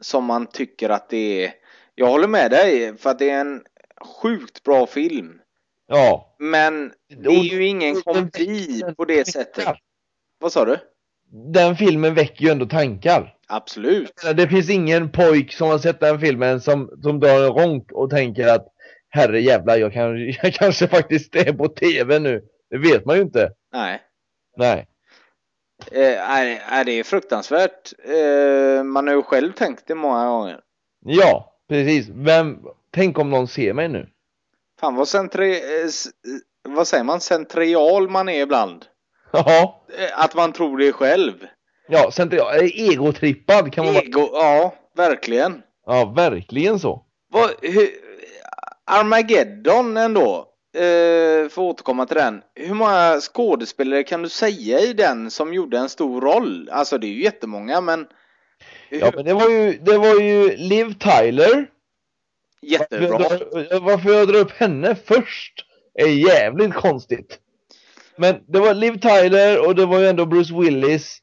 som 0.00 0.24
man 0.24 0.46
tycker 0.46 0.88
att 0.90 1.10
det 1.10 1.44
är. 1.44 1.52
Jag 1.98 2.06
håller 2.06 2.28
med 2.28 2.50
dig 2.50 2.96
för 2.96 3.10
att 3.10 3.18
det 3.18 3.30
är 3.30 3.40
en 3.40 3.62
sjukt 4.22 4.62
bra 4.62 4.86
film. 4.86 5.40
ja. 5.86 6.36
Men 6.38 6.92
det 7.08 7.30
är 7.30 7.44
ju 7.44 7.66
ingen 7.66 8.02
komedi 8.02 8.82
på 8.96 9.04
det 9.04 9.28
sättet. 9.28 9.68
Vad 10.40 10.52
sa 10.52 10.64
du? 10.64 10.78
Den 11.52 11.76
filmen 11.76 12.14
väcker 12.14 12.44
ju 12.44 12.50
ändå 12.50 12.66
tankar. 12.66 13.34
Absolut. 13.48 14.12
Det 14.36 14.48
finns 14.48 14.70
ingen 14.70 15.12
pojk 15.12 15.52
som 15.52 15.68
har 15.68 15.78
sett 15.78 16.00
den 16.00 16.20
filmen 16.20 16.60
som, 16.60 16.90
som 17.02 17.20
drar 17.20 17.44
en 17.44 17.52
ronk 17.52 17.92
och 17.92 18.10
tänker 18.10 18.48
att 18.48 18.66
herre 19.08 19.40
jävlar, 19.40 19.76
jag, 19.76 19.92
kan, 19.92 20.26
jag 20.42 20.54
kanske 20.54 20.88
faktiskt 20.88 21.36
är 21.36 21.52
på 21.52 21.68
tv 21.68 22.18
nu. 22.18 22.42
Det 22.70 22.78
vet 22.78 23.04
man 23.04 23.16
ju 23.16 23.22
inte. 23.22 23.52
Nej. 23.72 24.02
Nej. 24.56 24.88
Eh, 25.92 26.28
nej, 26.28 26.62
nej, 26.70 26.84
det 26.84 26.92
är 26.92 27.04
fruktansvärt. 27.04 27.92
Eh, 28.04 28.84
man 28.84 29.06
har 29.06 29.14
ju 29.14 29.22
själv 29.22 29.52
tänkt 29.52 29.86
det 29.86 29.94
många 29.94 30.26
gånger. 30.28 30.60
Ja, 31.04 31.57
precis. 31.68 32.08
Vem, 32.08 32.58
tänk 32.90 33.18
om 33.18 33.30
någon 33.30 33.48
ser 33.48 33.72
mig 33.72 33.88
nu. 33.88 34.08
Fan 34.80 34.94
vad 34.94 35.08
centri... 35.08 35.50
eh, 35.50 35.84
eh, 35.84 36.74
vad 36.74 36.88
säger 36.88 37.04
man? 37.04 37.20
Centrial 37.20 38.08
man 38.08 38.28
är 38.28 38.42
ibland. 38.42 38.84
Ja. 39.32 39.84
Eh, 39.98 40.24
att 40.24 40.34
man 40.34 40.52
tror 40.52 40.78
det 40.78 40.92
själv. 40.92 41.34
Ja, 41.88 42.10
är 42.18 42.90
egotrippad 42.90 43.72
kan 43.72 43.84
man 43.84 43.94
vara. 43.94 44.04
Ego, 44.04 44.28
ja, 44.32 44.74
verkligen. 44.96 45.62
Ja, 45.86 46.12
verkligen 46.16 46.78
så. 46.78 47.04
Vad, 47.32 47.50
hur, 47.62 47.88
Armageddon 48.84 49.96
ändå. 49.96 50.44
Eh, 50.74 51.48
för 51.48 51.48
att 51.48 51.58
återkomma 51.58 52.06
till 52.06 52.16
den. 52.16 52.42
Hur 52.54 52.74
många 52.74 53.20
skådespelare 53.20 54.02
kan 54.02 54.22
du 54.22 54.28
säga 54.28 54.80
i 54.80 54.92
den 54.92 55.30
som 55.30 55.54
gjorde 55.54 55.78
en 55.78 55.88
stor 55.88 56.20
roll? 56.20 56.68
Alltså 56.72 56.98
det 56.98 57.06
är 57.06 57.12
ju 57.12 57.22
jättemånga 57.22 57.80
men... 57.80 58.06
Ja, 58.90 59.12
men 59.16 59.24
det 59.24 59.34
var 59.34 59.48
ju, 59.50 59.72
det 59.78 59.98
var 59.98 60.20
ju 60.20 60.56
Liv 60.56 60.94
Tyler. 60.98 61.66
Jättebra. 62.62 63.08
Varför, 63.18 63.80
varför 63.80 64.10
jag 64.10 64.28
drar 64.28 64.38
upp 64.40 64.52
henne 64.52 64.94
först 65.04 65.64
är 65.94 66.06
jävligt 66.08 66.74
konstigt. 66.74 67.38
Men 68.16 68.40
det 68.46 68.58
var 68.60 68.74
Liv 68.74 68.98
Tyler 69.00 69.66
och 69.66 69.74
det 69.74 69.86
var 69.86 69.98
ju 69.98 70.06
ändå 70.06 70.26
Bruce 70.26 70.54
Willis. 70.54 71.18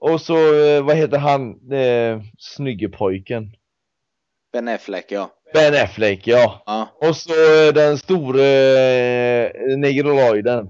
Och 0.00 0.20
så, 0.20 0.36
eh, 0.64 0.82
vad 0.84 0.96
heter 0.96 1.18
han, 1.18 1.72
eh, 1.72 2.20
snygge 2.38 2.88
pojken? 2.88 3.52
Ben 4.52 4.68
Affleck 4.68 5.06
ja. 5.08 5.30
Ben 5.54 5.74
Affleck, 5.84 6.26
ja. 6.26 6.62
Ja, 6.66 6.88
Och 7.08 7.16
så 7.16 7.30
eh, 7.32 7.72
den 7.74 7.98
store 7.98 8.44
eh, 8.44 9.76
negroloiden. 9.78 10.68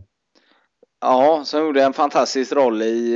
ja 1.01 1.43
som 1.45 1.61
gjorde 1.61 1.83
en 1.83 1.93
fantastisk 1.93 2.53
roll 2.53 2.83
i 2.83 3.13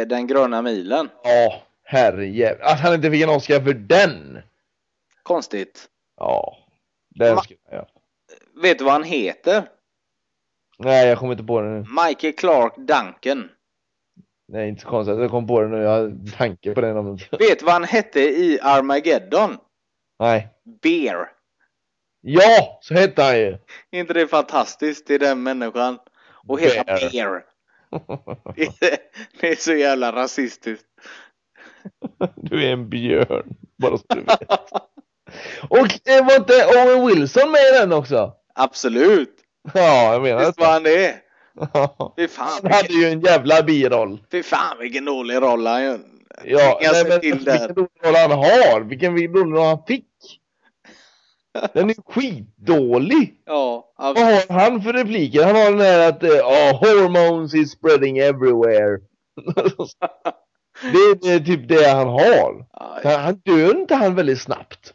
eh, 0.00 0.08
Den 0.08 0.26
gröna 0.26 0.62
milen. 0.62 1.08
Ja, 1.24 1.62
herrejävlar. 1.90 2.66
Att 2.66 2.80
han 2.80 2.94
inte 2.94 3.10
fick 3.10 3.22
en 3.22 3.28
Oscar 3.28 3.60
för 3.60 3.74
den! 3.74 4.42
Konstigt. 5.22 5.88
Ja, 6.16 6.56
den 7.08 7.36
Ma- 7.36 7.42
skulle 7.42 7.58
jag. 7.70 7.86
Vet 8.62 8.78
du 8.78 8.84
vad 8.84 8.92
han 8.92 9.02
heter? 9.04 9.68
Nej, 10.78 11.08
jag 11.08 11.18
kommer 11.18 11.32
inte 11.32 11.44
på 11.44 11.60
det 11.60 11.68
nu. 11.68 11.84
Michael 12.06 12.32
Clark 12.32 12.76
Duncan. 12.76 13.50
Nej, 14.48 14.68
inte 14.68 14.82
så 14.82 14.88
konstigt 14.88 15.18
jag 15.18 15.30
kom 15.30 15.46
på 15.46 15.60
det 15.60 15.68
nu. 15.68 15.76
Jag 15.76 15.90
har 15.90 16.36
tanke 16.36 16.74
på 16.74 16.80
det 16.80 16.92
namnet. 16.94 17.32
Vet 17.40 17.58
du 17.58 17.64
vad 17.64 17.72
han 17.74 17.84
hette 17.84 18.20
i 18.20 18.58
Armageddon? 18.62 19.56
Nej. 20.18 20.48
Bear. 20.82 21.32
Ja, 22.20 22.78
så 22.82 22.94
hette 22.94 23.22
han 23.22 23.38
ju. 23.38 23.58
Inte 23.90 24.12
det 24.12 24.28
fantastiskt? 24.28 25.06
Det 25.06 25.14
är 25.14 25.18
den 25.18 25.42
människan. 25.42 25.98
Och 26.48 26.60
heta 26.60 26.84
Bear. 26.84 27.10
Bear. 27.12 27.44
Det 29.40 29.48
är 29.48 29.56
så 29.56 29.72
jävla 29.72 30.12
rasistiskt. 30.12 30.86
Du 32.36 32.64
är 32.64 32.72
en 32.72 32.88
björn, 32.88 33.54
bara 33.78 33.98
så 33.98 34.04
du 34.08 34.20
vet. 34.20 34.42
Och 35.68 36.08
eh, 36.08 36.26
var 36.26 36.36
inte 36.36 36.66
Owen 36.66 37.06
Wilson 37.06 37.50
med 37.50 37.60
i 37.60 37.78
den 37.78 37.92
också? 37.92 38.32
Absolut. 38.54 39.34
Ja, 39.74 40.12
jag 40.12 40.22
menar 40.22 40.46
Visst 40.46 40.60
var 40.60 40.72
han 40.72 40.82
det? 40.82 41.14
Ja. 41.74 42.14
Fy 42.18 42.28
fan, 42.28 42.48
Han 42.62 42.72
hade 42.72 42.88
vilken, 42.88 43.00
ju 43.00 43.08
en 43.12 43.20
jävla 43.20 43.62
biroll. 43.62 44.24
fy 44.30 44.42
fan 44.42 44.78
vilken 44.80 45.04
dålig 45.04 45.34
roll 45.36 45.66
han 45.66 45.82
gör. 45.84 46.00
Ja, 46.44 46.78
Jag 46.82 46.92
nej, 46.92 47.04
men 47.08 47.20
till 47.20 47.34
vilken 47.38 47.74
roll 47.74 48.14
han 48.16 48.30
har, 48.30 48.80
vilken 48.80 49.16
roll 49.34 49.64
han 49.64 49.84
fick. 49.86 50.06
Den 51.72 51.90
är 51.90 52.12
skitdålig. 52.12 53.34
Ja, 53.46 53.92
Vad 53.96 54.18
har 54.18 54.60
han 54.60 54.82
för 54.82 54.92
repliker? 54.92 55.44
Han 55.44 55.56
har 55.56 55.70
den 55.70 55.80
här 55.80 56.08
att 56.08 56.22
oh, 56.22 56.78
hormones 56.80 57.54
is 57.54 57.72
spreading 57.72 58.18
everywhere. 58.18 58.98
det, 60.82 60.88
är, 60.98 61.14
det 61.22 61.28
är 61.32 61.40
typ 61.40 61.68
det 61.68 61.88
han 61.90 62.08
har. 62.08 62.66
Han, 63.04 63.20
han 63.20 63.34
dör 63.44 63.76
inte 63.78 63.94
han 63.94 64.14
väldigt 64.14 64.40
snabbt? 64.40 64.94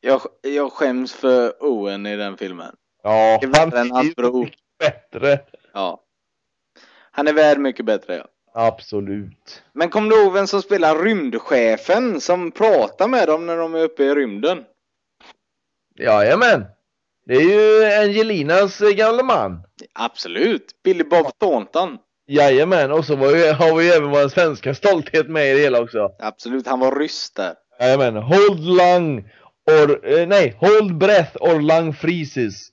jag, 0.00 0.20
jag 0.42 0.72
skäms 0.72 1.12
för 1.12 1.62
Owen 1.64 2.06
i 2.06 2.16
den 2.16 2.36
filmen. 2.36 2.76
Ja, 3.02 3.38
Det 3.40 3.46
är 3.46 3.60
han 3.60 3.72
än 3.72 3.90
hans 3.90 4.14
bror. 4.16 4.44
mycket 4.44 4.58
bättre. 4.78 5.40
Ja. 5.72 6.00
Han 7.10 7.28
är 7.28 7.32
värd 7.32 7.58
mycket 7.58 7.84
bättre 7.86 8.14
ja. 8.16 8.24
Absolut. 8.54 9.62
Men 9.72 9.88
kom 9.90 10.08
du 10.08 10.22
ihåg 10.22 10.32
vem 10.32 10.46
som 10.46 10.62
spelar 10.62 10.96
rymdchefen 11.04 12.20
som 12.20 12.50
pratar 12.50 13.08
med 13.08 13.28
dem 13.28 13.46
när 13.46 13.56
de 13.56 13.74
är 13.74 13.82
uppe 13.82 14.04
i 14.04 14.14
rymden? 14.14 14.64
Jajamän. 15.98 16.64
Det 17.26 17.34
är 17.34 17.40
ju 17.40 17.84
Angelinas 18.02 18.80
eh, 18.80 18.90
gamla 18.90 19.22
man. 19.22 19.62
Absolut. 19.92 20.82
Billy 20.84 21.04
Bob 21.04 21.38
Thornton. 21.38 21.98
Jajamän, 22.26 22.92
och 22.92 23.04
så 23.04 23.12
ju, 23.12 23.52
har 23.52 23.76
vi 23.76 23.84
ju 23.84 23.90
även 23.90 24.10
vår 24.10 24.28
svenska 24.28 24.74
stolthet 24.74 25.28
med 25.28 25.50
i 25.50 25.52
det 25.52 25.60
hela 25.60 25.80
också. 25.80 26.10
Absolut, 26.18 26.66
han 26.66 26.80
var 26.80 26.98
ryss 26.98 27.30
där. 27.30 27.54
Jajamän, 27.80 28.16
hold 28.16 28.60
lung 28.60 29.30
or, 29.70 30.08
eh, 30.08 30.28
nej, 30.28 30.56
hold 30.60 30.98
breath 30.98 31.36
or 31.40 31.60
lung 31.60 31.92
freezes. 31.92 32.68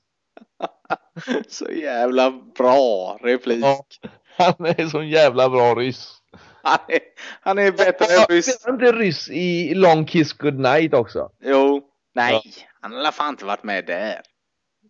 Så 1.48 1.72
jävla 1.72 2.32
bra 2.58 3.20
replik. 3.24 3.66
Ja. 3.66 3.86
Han 4.38 4.66
är 4.66 4.88
så 4.88 5.04
jävla 5.04 5.50
bra 5.50 5.76
ryss. 5.76 6.16
Han, 6.64 6.80
är, 6.88 7.00
han 7.42 7.58
är 7.58 7.72
bättre 7.72 8.06
än 8.06 8.26
ryss. 8.30 8.60
Spelar 8.60 8.74
inte 8.74 8.92
ryss 8.92 9.30
i 9.30 9.74
Long 9.74 10.06
Kiss 10.06 10.34
Goodnight 10.34 10.94
också? 10.94 11.32
Jo. 11.44 11.82
Nej, 12.16 12.42
han 12.82 12.94
har 12.94 13.12
fan 13.12 13.30
inte 13.30 13.46
varit 13.46 13.64
med 13.64 13.86
där. 13.86 14.22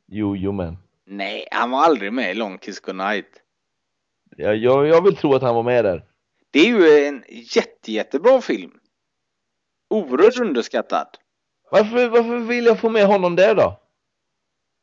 Jo, 0.07 0.35
jo 0.35 0.51
men. 0.51 0.77
Nej, 1.05 1.47
han 1.51 1.71
var 1.71 1.83
aldrig 1.83 2.13
med 2.13 2.31
i 2.31 2.33
Long 2.33 2.57
Kiss 2.57 2.79
Goodnight. 2.79 3.25
Jag, 4.37 4.57
jag, 4.57 4.87
jag 4.87 5.03
vill 5.03 5.15
tro 5.15 5.33
att 5.33 5.41
han 5.41 5.55
var 5.55 5.63
med 5.63 5.85
där. 5.85 6.05
Det 6.51 6.59
är 6.59 6.65
ju 6.65 7.07
en 7.07 7.23
jätte, 7.27 7.91
jättebra 7.91 8.41
film. 8.41 8.79
Oerhört 9.89 10.39
underskattad. 10.39 11.07
Varför, 11.71 12.09
varför 12.09 12.37
vill 12.37 12.65
jag 12.65 12.79
få 12.79 12.89
med 12.89 13.05
honom 13.05 13.35
där 13.35 13.55
då? 13.55 13.79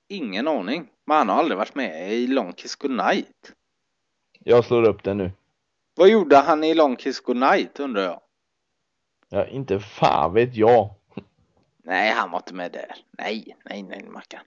Ingen 0.09 0.49
aning. 0.49 0.89
Men 1.05 1.17
han 1.17 1.29
har 1.29 1.37
aldrig 1.37 1.59
varit 1.59 1.75
med 1.75 2.13
i 2.13 2.27
Long 2.27 2.53
Kiss 2.53 2.77
Goodnight. 2.77 3.53
Jag 4.39 4.65
slår 4.65 4.89
upp 4.89 5.03
den 5.03 5.17
nu. 5.17 5.31
Vad 5.95 6.09
gjorde 6.09 6.37
han 6.37 6.65
i 6.65 6.75
Long 6.75 6.97
Kiss 6.97 7.21
Goodnight 7.21 7.81
undrar 7.81 8.03
jag? 8.03 8.21
Ja, 9.29 9.47
inte 9.47 9.81
fan 9.81 10.35
vet 10.35 10.57
jag. 10.57 10.95
Nej, 11.85 12.13
han 12.13 12.31
var 12.31 12.39
inte 12.39 12.55
med 12.55 12.73
där. 12.73 12.97
Nej, 13.11 13.57
nej, 13.65 13.83
nej, 13.83 14.05
Mackan. 14.09 14.41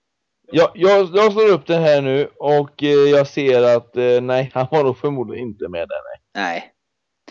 Jag, 0.51 0.72
jag, 0.74 1.10
jag 1.13 1.32
slår 1.32 1.50
upp 1.50 1.68
den 1.68 1.82
här 1.84 2.01
nu 2.01 2.29
och 2.36 2.84
eh, 2.84 2.89
jag 2.89 3.27
ser 3.27 3.63
att 3.63 3.98
eh, 3.98 4.22
nej, 4.22 4.51
han 4.53 4.68
var 4.72 4.84
nog 4.84 4.98
förmodligen 4.98 5.48
inte 5.48 5.70
med 5.70 5.88
där. 5.88 6.01
Nej. 6.03 6.20
Nej. 6.36 6.74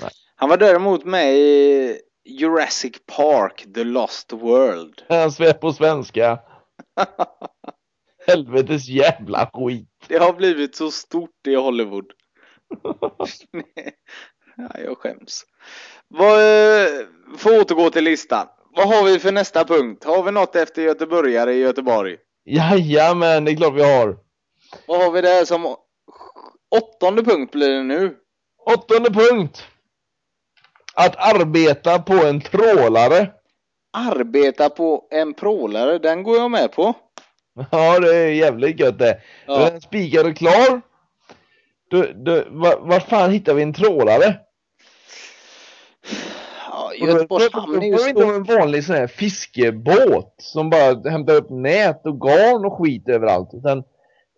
Nej. 0.00 0.10
Han 0.36 0.48
var 0.48 0.56
däremot 0.56 1.04
med 1.04 1.34
i 1.34 2.00
Jurassic 2.24 2.92
Park 3.16 3.66
The 3.74 3.84
Lost 3.84 4.32
World. 4.32 5.02
Han 5.08 5.32
svär 5.32 5.52
på 5.52 5.72
svenska. 5.72 6.38
Helvetes 8.26 8.88
jävla 8.88 9.50
skit. 9.52 9.88
Det 10.08 10.18
har 10.18 10.32
blivit 10.32 10.76
så 10.76 10.90
stort 10.90 11.46
i 11.46 11.54
Hollywood. 11.54 12.06
ja, 14.56 14.70
jag 14.84 14.98
skäms. 14.98 15.44
Vad, 16.08 16.34
eh, 16.34 16.88
för 17.38 17.50
att 17.50 17.60
återgå 17.60 17.90
till 17.90 18.04
listan. 18.04 18.46
Vad 18.76 18.88
har 18.88 19.04
vi 19.04 19.18
för 19.18 19.32
nästa 19.32 19.64
punkt? 19.64 20.04
Har 20.04 20.22
vi 20.22 20.32
något 20.32 20.56
efter 20.56 20.82
göteborgare 20.82 21.54
i 21.54 21.58
Göteborg? 21.58 22.16
Jajamän, 22.48 23.44
det 23.44 23.50
är 23.50 23.56
klart 23.56 23.74
vi 23.74 23.82
har. 23.82 24.16
Vad 24.86 25.02
har 25.02 25.10
vi 25.10 25.20
där 25.20 25.44
som 25.44 25.76
åttonde 26.70 27.22
punkt 27.22 27.52
blir 27.52 27.70
det 27.70 27.82
nu? 27.82 28.16
Åttonde 28.66 29.10
punkt. 29.10 29.66
Att 30.94 31.16
arbeta 31.16 31.98
på 31.98 32.14
en 32.14 32.40
trålare. 32.40 33.32
arbeta 33.92 34.70
på 34.70 35.08
en 35.10 35.34
prålare, 35.34 35.98
den 35.98 36.22
går 36.22 36.36
jag 36.36 36.50
med 36.50 36.72
på. 36.72 36.94
Ja, 37.70 37.98
det 37.98 38.16
är 38.16 38.28
jävligt 38.28 38.80
gött 38.80 38.98
det. 38.98 39.20
Ja. 39.46 39.70
den 39.70 39.80
spikad 39.80 40.26
och 40.26 40.36
klar. 40.36 40.80
Då, 41.90 42.06
då, 42.14 42.44
var, 42.48 42.78
var 42.80 43.00
fan 43.00 43.30
hittar 43.30 43.54
vi 43.54 43.62
en 43.62 43.74
trålare? 43.74 44.40
Ja, 47.00 47.06
Göteborgs 47.06 47.52
hamn 47.52 47.82
är 47.82 47.86
ju 47.86 47.96
vi 47.96 48.08
inte 48.08 48.22
stor. 48.22 48.34
en 48.34 48.42
vanlig 48.42 48.84
sån 48.84 48.96
här 48.96 49.06
fiskebåt 49.06 50.34
som 50.38 50.70
bara 50.70 51.10
hämtar 51.10 51.34
upp 51.34 51.50
nät 51.50 52.06
och 52.06 52.20
garn 52.20 52.64
och 52.64 52.78
skit 52.78 53.08
överallt. 53.08 53.50
Utan 53.52 53.84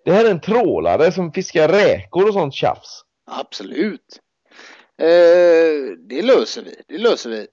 det 0.05 0.13
här 0.13 0.25
är 0.25 0.31
en 0.31 0.41
trålare 0.41 1.13
som 1.13 1.33
fiskar 1.33 1.69
räkor 1.69 2.29
och 2.29 2.35
sånt 2.35 2.55
tjafs. 2.55 3.05
Absolut. 3.31 4.21
Eh, 4.99 5.97
det 5.99 6.23
löser 6.23 6.63
vi, 6.63 6.75
det 6.87 6.99
löser 6.99 7.31
vi. 7.31 7.47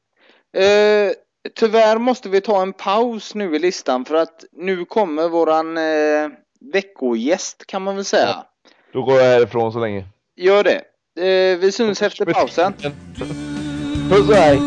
Eh, 0.57 1.13
tyvärr 1.55 1.97
måste 1.97 2.29
vi 2.29 2.41
ta 2.41 2.61
en 2.61 2.73
paus 2.73 3.35
nu 3.35 3.55
i 3.55 3.59
listan 3.59 4.05
för 4.05 4.15
att 4.15 4.45
nu 4.51 4.85
kommer 4.85 5.29
våran 5.29 5.77
eh, 5.77 6.29
veckogäst 6.73 7.67
kan 7.67 7.81
man 7.81 7.95
väl 7.95 8.05
säga. 8.05 8.45
Då 8.93 9.03
går 9.03 9.15
jag 9.15 9.23
härifrån 9.23 9.73
så 9.73 9.79
länge. 9.79 10.05
Gör 10.35 10.63
det. 10.63 10.81
Eh, 11.17 11.57
vi 11.57 11.71
syns 11.71 12.01
efter 12.01 12.25
pausen. 12.25 12.73
Puss 14.09 14.29
och 14.29 14.35
hej! 14.35 14.59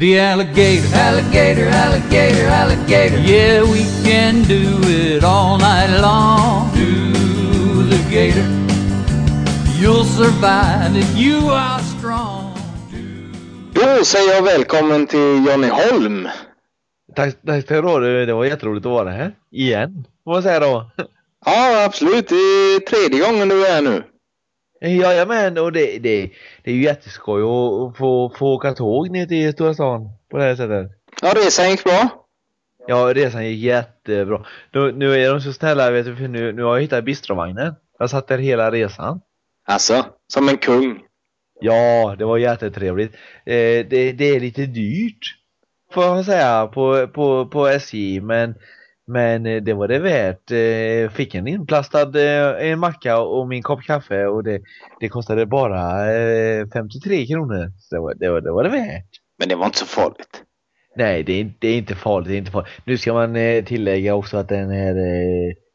The 0.00 0.20
alligator, 0.20 0.98
alligator, 1.08 1.68
alligator, 1.68 2.48
alligator. 2.48 3.18
Yeah, 3.18 3.62
we 3.64 3.84
can 4.04 4.42
do 4.42 4.88
it 4.88 5.24
all 5.24 5.58
night 5.58 6.00
long. 6.02 6.70
Do 6.74 7.82
the 7.90 7.98
gator. 8.10 8.46
You'll 9.80 10.04
survive 10.04 10.96
if 10.96 11.16
you 11.18 11.50
are 11.50 11.80
strong. 11.82 12.52
Då 13.72 14.04
säger 14.04 14.34
jag 14.34 14.42
välkommen 14.42 15.06
till 15.06 15.44
Johnny 15.46 15.68
Holm. 15.68 16.28
Tack, 17.14 17.34
tack 17.46 17.64
ska 17.64 17.82
du 17.82 17.88
ha. 17.88 17.98
Det 17.98 18.32
var 18.32 18.44
jätteroligt 18.44 18.86
att 18.86 18.92
vara 18.92 19.10
här. 19.10 19.32
Igen, 19.52 20.04
får 20.24 20.30
man 20.32 20.42
säga 20.42 20.60
då. 20.60 20.90
Ja, 21.44 21.84
absolut. 21.84 22.28
Det 22.28 22.34
är 22.34 22.80
tredje 22.80 23.26
gången 23.26 23.48
du 23.48 23.66
är 23.66 23.74
här 23.74 23.82
nu. 23.82 24.02
Jajamän, 24.94 25.58
och 25.58 25.72
det, 25.72 25.98
det, 25.98 26.30
det 26.62 26.70
är 26.70 26.74
ju 26.74 26.82
jätteskoj 26.82 27.42
att 27.42 27.96
få, 27.96 28.32
få 28.38 28.54
åka 28.54 28.72
tåg 28.72 29.10
ner 29.10 29.26
till 29.26 29.52
Stora 29.52 29.74
stan 29.74 30.08
på 30.30 30.36
det 30.36 30.44
här 30.44 30.56
sättet. 30.56 30.90
Ja, 31.22 31.32
resan 31.36 31.70
gick 31.70 31.84
bra. 31.84 32.26
Ja, 32.86 33.12
resan 33.14 33.46
gick 33.46 33.64
jättebra. 33.64 34.46
Nu, 34.72 34.92
nu 34.92 35.14
är 35.14 35.30
de 35.30 35.40
så 35.40 35.52
snälla, 35.52 35.90
vet 35.90 36.06
du, 36.06 36.16
för 36.16 36.28
nu, 36.28 36.52
nu 36.52 36.62
har 36.62 36.76
jag 36.76 36.82
hittat 36.82 37.04
bistrovagnen. 37.04 37.74
Jag 37.98 38.10
satt 38.10 38.28
där 38.28 38.38
hela 38.38 38.70
resan. 38.70 39.20
Alltså, 39.64 40.06
som 40.28 40.48
en 40.48 40.56
kung. 40.56 41.02
Ja, 41.60 42.14
det 42.18 42.24
var 42.24 42.38
jättetrevligt. 42.38 43.14
Eh, 43.44 43.86
det, 43.90 44.12
det 44.12 44.24
är 44.24 44.40
lite 44.40 44.66
dyrt, 44.66 45.34
får 45.92 46.04
jag 46.04 46.24
säga, 46.24 46.66
på, 46.66 47.08
på, 47.08 47.46
på 47.46 47.66
SJ, 47.66 48.20
men, 48.20 48.54
men 49.06 49.46
eh, 49.46 49.62
det 49.62 49.74
var 49.74 49.88
det 49.88 49.98
värt. 49.98 50.50
Eh, 50.50 51.10
fick 51.10 51.34
en 51.34 51.46
inplastad 51.46 52.20
eh, 52.20 52.70
en 52.70 52.78
macka 52.78 53.18
och 53.18 53.48
min 53.48 53.62
kopp 53.62 53.82
kaffe 53.82 54.26
och 54.26 54.44
det, 54.44 54.62
det 55.00 55.08
kostade 55.08 55.46
bara 55.46 56.12
eh, 56.14 56.66
53 56.72 57.26
kronor. 57.26 57.72
Så 57.78 57.94
det 57.94 58.00
var, 58.00 58.14
det 58.14 58.30
var 58.30 58.40
det 58.40 58.52
var 58.52 58.64
det 58.64 58.70
värt. 58.70 59.10
Men 59.38 59.48
det 59.48 59.54
var 59.54 59.66
inte 59.66 59.78
så 59.78 59.86
farligt. 59.86 60.42
Nej, 60.96 61.22
det 61.22 61.40
är, 61.40 61.52
det 61.58 61.68
är 61.68 61.78
inte 61.78 61.94
farligt, 61.94 62.28
det 62.28 62.34
är 62.34 62.38
inte 62.38 62.50
farligt. 62.50 62.70
Nu 62.84 62.98
ska 62.98 63.12
man 63.12 63.34
tillägga 63.64 64.14
också 64.14 64.36
att 64.36 64.48
den 64.48 64.70
här 64.70 64.96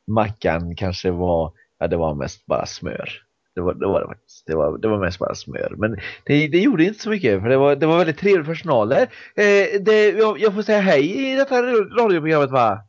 mackan 0.07 0.75
kanske 0.75 1.11
var, 1.11 1.53
ja 1.79 1.87
det 1.87 1.97
var 1.97 2.15
mest 2.15 2.45
bara 2.45 2.65
smör. 2.65 3.09
Det 3.55 3.61
var 3.61 3.73
det, 3.73 3.87
var 3.87 4.01
det 4.01 4.07
faktiskt. 4.07 4.47
Det 4.47 4.55
var, 4.55 4.77
det 4.77 4.87
var 4.87 4.99
mest 4.99 5.19
bara 5.19 5.35
smör. 5.35 5.73
Men 5.77 5.91
det, 6.25 6.47
det 6.47 6.59
gjorde 6.59 6.83
inte 6.83 6.99
så 6.99 7.09
mycket 7.09 7.41
för 7.41 7.49
det 7.49 7.57
var, 7.57 7.75
det 7.75 7.85
var 7.85 7.97
väldigt 7.97 8.17
trevlig 8.17 8.45
personal 8.45 8.89
där. 8.89 9.01
Eh, 9.35 9.81
det, 9.81 10.09
jag, 10.09 10.39
jag 10.39 10.53
får 10.53 10.61
säga 10.61 10.79
hej 10.79 11.31
i 11.31 11.35
detta 11.35 11.61
radioprogrammet 11.61 12.51
va? 12.51 12.79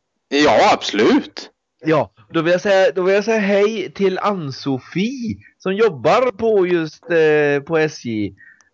Ja, 0.44 0.70
absolut. 0.72 1.50
Ja, 1.84 2.12
då 2.32 2.42
vill 2.42 2.52
jag 2.52 2.60
säga, 2.60 2.92
då 2.94 3.02
vill 3.02 3.14
jag 3.14 3.24
säga 3.24 3.38
hej 3.38 3.92
till 3.94 4.18
Ann-Sofie 4.18 5.36
som 5.58 5.74
jobbar 5.74 6.30
på 6.30 6.66
just 6.66 7.04
eh, 7.10 7.62
på 7.66 7.78
SJ 7.78 8.26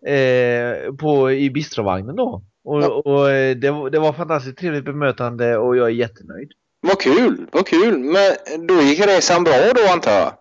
eh, 0.07 0.93
på, 0.99 1.31
i 1.31 1.49
bistrovagnen 1.49 2.15
då. 2.15 2.43
Och, 2.63 2.83
Ja. 2.83 2.87
och 3.05 3.31
eh, 3.31 3.55
det, 3.55 3.71
var- 3.71 3.89
det 3.89 3.99
var 3.99 4.13
fantastiskt 4.13 4.57
trevligt 4.57 4.85
bemötande 4.85 5.57
och 5.57 5.77
jag 5.77 5.87
är 5.87 5.91
jättenöjd. 5.93 6.51
Vad 6.81 6.99
kul, 7.01 7.45
vad 7.51 7.67
kul. 7.67 7.97
Men 7.99 8.67
då 8.67 8.81
gick 8.81 9.07
resan 9.07 9.43
bra 9.43 9.53
då 9.75 9.93
antar 9.93 10.11
jag? 10.11 10.33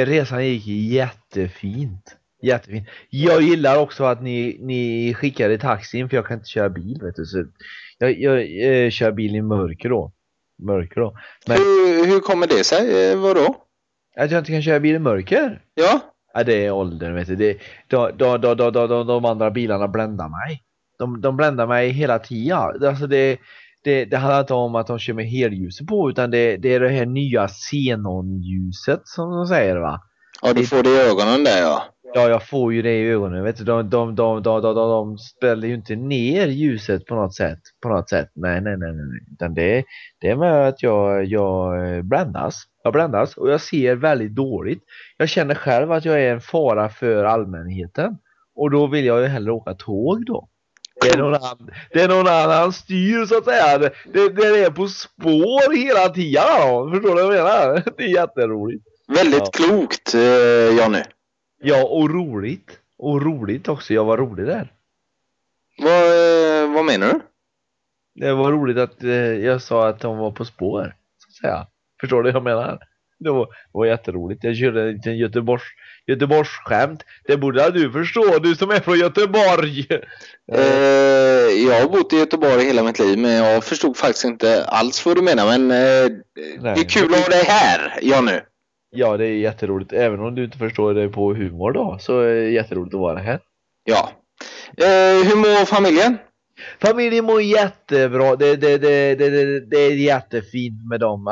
Eh, 0.00 0.06
resan 0.06 0.46
gick 0.46 0.66
jättefint. 0.66 2.16
Jättefint. 2.42 2.88
Jag 3.10 3.42
gillar 3.42 3.78
också 3.78 4.04
att 4.04 4.22
ni, 4.22 4.58
ni 4.60 5.14
skickade 5.14 5.58
taxin 5.58 6.08
för 6.08 6.16
jag 6.16 6.26
kan 6.26 6.36
inte 6.36 6.48
köra 6.48 6.68
bil 6.70 6.98
vet 7.02 7.16
du. 7.16 7.24
Så 7.24 7.44
jag, 7.98 8.20
jag 8.20 8.38
eh, 8.84 8.90
kör 8.90 9.12
bil 9.12 9.36
i 9.36 9.42
mörker 9.42 9.88
då. 9.88 10.12
Mörker 10.62 11.00
då. 11.00 11.16
Men 11.46 11.56
Hur, 11.56 12.06
hur 12.06 12.20
kommer 12.20 12.46
det 12.46 12.64
sig? 12.64 13.10
Eh, 13.10 13.18
vadå? 13.18 13.56
att 14.16 14.30
jag 14.30 14.40
inte 14.40 14.52
kan 14.52 14.62
köra 14.62 14.80
bil 14.80 14.94
i 14.94 14.98
mörker? 14.98 15.60
Ja, 15.74 16.00
Ja, 16.34 16.44
det 16.44 16.66
är 16.66 16.70
åldern 16.70 17.14
vet 17.14 17.26
du. 17.26 17.36
Det, 17.36 17.58
de, 17.88 18.10
de, 18.16 18.40
de, 18.40 18.56
de, 18.56 18.72
de, 18.72 18.88
de, 18.88 19.06
de 19.06 19.24
andra 19.24 19.50
bilarna 19.50 19.88
bländar 19.88 20.28
mig. 20.28 20.62
De, 20.98 21.20
de 21.20 21.36
bländar 21.36 21.66
mig 21.66 21.90
hela 21.90 22.18
tiden. 22.18 22.58
Alltså 22.58 23.06
det, 23.06 23.38
det, 23.84 24.04
det 24.04 24.16
handlar 24.16 24.40
inte 24.40 24.54
om 24.54 24.74
att 24.74 24.86
de 24.86 24.98
kör 24.98 25.12
med 25.12 25.26
helljuset 25.26 25.86
på 25.86 26.10
utan 26.10 26.30
det, 26.30 26.56
det 26.56 26.74
är 26.74 26.80
det 26.80 26.88
här 26.88 27.06
nya 27.06 27.48
xenonljuset 27.48 29.00
som 29.04 29.30
de 29.30 29.46
säger 29.46 29.76
va. 29.76 30.00
ja 30.42 30.52
du 30.52 30.66
får 30.66 30.82
det 30.82 30.90
i 30.90 31.00
ögonen 31.00 31.44
där 31.44 31.60
ja. 31.60 31.82
Ja, 32.16 32.28
jag 32.28 32.48
får 32.48 32.72
ju 32.72 32.82
det 32.82 32.98
i 32.98 33.08
ögonen. 33.08 33.44
Vet 33.44 33.56
du, 33.56 33.64
de, 33.64 33.90
de, 33.90 34.14
de, 34.14 34.42
de, 34.42 34.62
de, 34.62 34.74
de, 34.74 34.88
de 34.88 35.18
ställer 35.18 35.68
ju 35.68 35.74
inte 35.74 35.96
ner 35.96 36.46
ljuset 36.46 37.06
på 37.06 37.14
något 37.14 37.34
sätt. 37.34 37.58
På 37.82 37.88
något 37.88 38.08
sätt. 38.08 38.30
Nej, 38.34 38.60
nej, 38.60 38.76
nej, 38.76 38.92
nej. 38.92 39.20
Utan 39.32 39.54
det, 39.54 39.84
det 40.20 40.30
är 40.30 40.36
med 40.36 40.68
att 40.68 40.82
jag, 40.82 41.24
jag 41.24 42.04
bländas. 42.04 42.54
Jag 42.84 42.92
bländas 42.92 43.36
och 43.36 43.50
jag 43.50 43.60
ser 43.60 43.94
väldigt 43.96 44.34
dåligt. 44.34 44.82
Jag 45.16 45.28
känner 45.28 45.54
själv 45.54 45.92
att 45.92 46.04
jag 46.04 46.22
är 46.22 46.32
en 46.32 46.40
fara 46.40 46.88
för 46.88 47.24
allmänheten. 47.24 48.16
Och 48.56 48.70
då 48.70 48.86
vill 48.86 49.04
jag 49.04 49.20
ju 49.20 49.26
hellre 49.26 49.52
åka 49.52 49.74
tåg 49.74 50.26
då. 50.26 50.48
Det 51.02 51.08
är 51.08 51.18
någon 51.18 51.34
annan, 51.34 51.70
det 51.92 52.00
är 52.02 52.08
någon 52.08 52.28
annan 52.28 52.72
styr 52.72 53.26
så 53.26 53.38
att 53.38 53.44
säga. 53.44 53.78
Det, 53.78 53.90
det, 54.12 54.64
är 54.64 54.70
på 54.70 54.86
spår 54.86 55.76
hela 55.76 56.08
tiden. 56.08 56.42
Då. 56.60 56.90
Förstår 56.94 57.16
du 57.16 57.22
vad 57.22 57.36
jag 57.36 57.44
menar? 57.44 57.82
Det 57.96 58.04
är 58.04 58.08
jätteroligt. 58.08 58.84
Väldigt 59.08 59.40
Ja. 59.40 59.50
klokt 59.52 60.14
eh, 60.14 60.78
Johnny. 60.78 61.02
Ja, 61.64 61.84
och 61.84 62.10
roligt. 62.10 62.78
Och 62.98 63.22
roligt 63.22 63.68
också. 63.68 63.94
Jag 63.94 64.04
var 64.04 64.18
rolig 64.18 64.46
där. 64.46 64.72
Vad, 65.78 66.02
eh, 66.02 66.74
vad 66.74 66.84
menar 66.84 67.12
du? 67.12 67.20
Det 68.14 68.32
var 68.32 68.52
roligt 68.52 68.78
att 68.78 69.02
eh, 69.02 69.10
jag 69.10 69.62
sa 69.62 69.88
att 69.88 70.00
de 70.00 70.18
var 70.18 70.30
på 70.30 70.44
spår. 70.44 70.94
Så 71.18 71.28
att 71.28 71.34
säga. 71.34 71.66
Förstår 72.00 72.22
du 72.22 72.32
vad 72.32 72.36
jag 72.36 72.44
menar? 72.44 72.78
Det 73.18 73.30
var, 73.30 73.46
det 73.46 73.70
var 73.72 73.86
jätteroligt. 73.86 74.44
Jag 74.44 74.56
körde 74.56 74.82
en 74.82 74.92
liten 74.92 75.16
Göteborgs, 75.16 75.62
Göteborgsskämt. 76.06 77.02
Det 77.24 77.36
borde 77.36 77.70
du 77.70 77.92
förstå, 77.92 78.38
du 78.38 78.54
som 78.54 78.70
är 78.70 78.80
från 78.80 78.98
Göteborg. 78.98 79.86
Eh, 80.52 80.60
jag 81.66 81.80
har 81.80 81.88
bott 81.88 82.12
i 82.12 82.16
Göteborg 82.16 82.64
hela 82.64 82.82
mitt 82.82 82.98
liv 82.98 83.18
men 83.18 83.30
jag 83.30 83.64
förstod 83.64 83.96
faktiskt 83.96 84.24
inte 84.24 84.64
alls 84.64 85.06
vad 85.06 85.16
du 85.16 85.22
menar 85.22 85.58
men 85.58 85.70
eh, 85.70 86.18
det 86.74 86.80
är 86.80 86.88
kul 86.88 87.14
att 87.14 87.20
ha 87.20 87.28
dig 87.28 87.44
här 87.44 87.98
Johnny. 88.02 88.40
Ja, 88.96 89.16
det 89.16 89.26
är 89.26 89.36
jätteroligt. 89.36 89.92
Även 89.92 90.20
om 90.20 90.34
du 90.34 90.44
inte 90.44 90.58
förstår 90.58 90.94
det 90.94 91.08
på 91.08 91.34
humor 91.34 91.72
då, 91.72 91.96
så 92.00 92.20
är 92.20 92.34
det 92.34 92.50
jätteroligt 92.50 92.94
att 92.94 93.00
vara 93.00 93.18
här. 93.18 93.40
Ja. 93.84 94.10
Eh, 94.76 95.28
hur 95.28 95.36
mår 95.36 95.64
familjen? 95.64 96.18
Familjen 96.80 97.24
mår 97.24 97.42
jättebra. 97.42 98.36
Det, 98.36 98.56
det, 98.56 98.78
det, 98.78 99.14
det, 99.14 99.30
det, 99.30 99.60
det 99.60 99.76
är 99.76 99.94
jättefint 99.94 100.88
med 100.90 101.00
dem. 101.00 101.28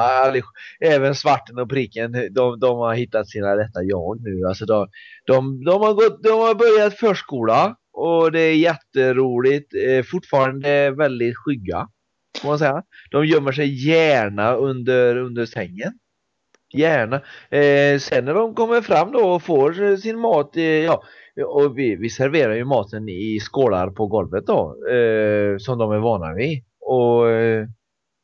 Även 0.80 1.14
svarten 1.14 1.58
och 1.58 1.70
pricken, 1.70 2.12
de, 2.12 2.60
de 2.60 2.78
har 2.78 2.94
hittat 2.94 3.28
sina 3.28 3.56
rätta 3.56 3.82
jag 3.82 4.22
nu. 4.22 4.46
Alltså 4.48 4.64
de, 4.66 4.88
de, 5.26 5.64
de, 5.64 5.82
har 5.82 5.94
gått, 5.94 6.22
de 6.22 6.28
har 6.28 6.54
börjat 6.54 6.94
förskola 6.94 7.76
och 7.92 8.32
det 8.32 8.40
är 8.40 8.54
jätteroligt. 8.54 9.74
Eh, 9.74 10.02
fortfarande 10.04 10.90
väldigt 10.90 11.36
skygga, 11.36 11.88
får 12.42 12.48
man 12.48 12.58
säga. 12.58 12.82
De 13.10 13.26
gömmer 13.26 13.52
sig 13.52 13.88
gärna 13.88 14.54
under, 14.54 15.16
under 15.16 15.46
sängen. 15.46 15.92
Gärna. 16.72 17.16
Eh, 17.50 17.98
sen 17.98 18.24
när 18.24 18.34
de 18.34 18.54
kommer 18.54 18.80
fram 18.80 19.12
då 19.12 19.32
och 19.32 19.42
får 19.42 19.82
eh, 19.82 19.96
sin 19.96 20.18
mat, 20.18 20.56
eh, 20.56 20.64
ja, 20.64 21.02
och 21.46 21.78
vi, 21.78 21.96
vi 21.96 22.10
serverar 22.10 22.54
ju 22.54 22.64
maten 22.64 23.08
i 23.08 23.40
skålar 23.40 23.90
på 23.90 24.06
golvet 24.06 24.46
då, 24.46 24.86
eh, 24.88 25.58
som 25.58 25.78
de 25.78 25.92
är 25.92 25.98
vana 25.98 26.34
vid. 26.34 26.64
Och 26.80 27.30
eh, 27.30 27.66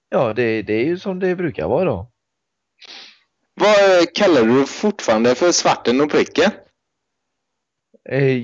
ja, 0.09 0.33
det, 0.33 0.63
det 0.63 0.73
är 0.73 0.85
ju 0.85 0.99
som 0.99 1.19
det 1.19 1.37
brukar 1.37 1.69
vara 1.69 1.85
då. 1.85 2.11
Vad 3.55 3.99
eh, 3.99 4.05
kallar 4.15 4.43
du 4.43 4.67
fortfarande 4.67 5.35
för 5.35 5.53
svarten 5.53 6.01
och 6.01 6.11
pricken? 6.11 6.51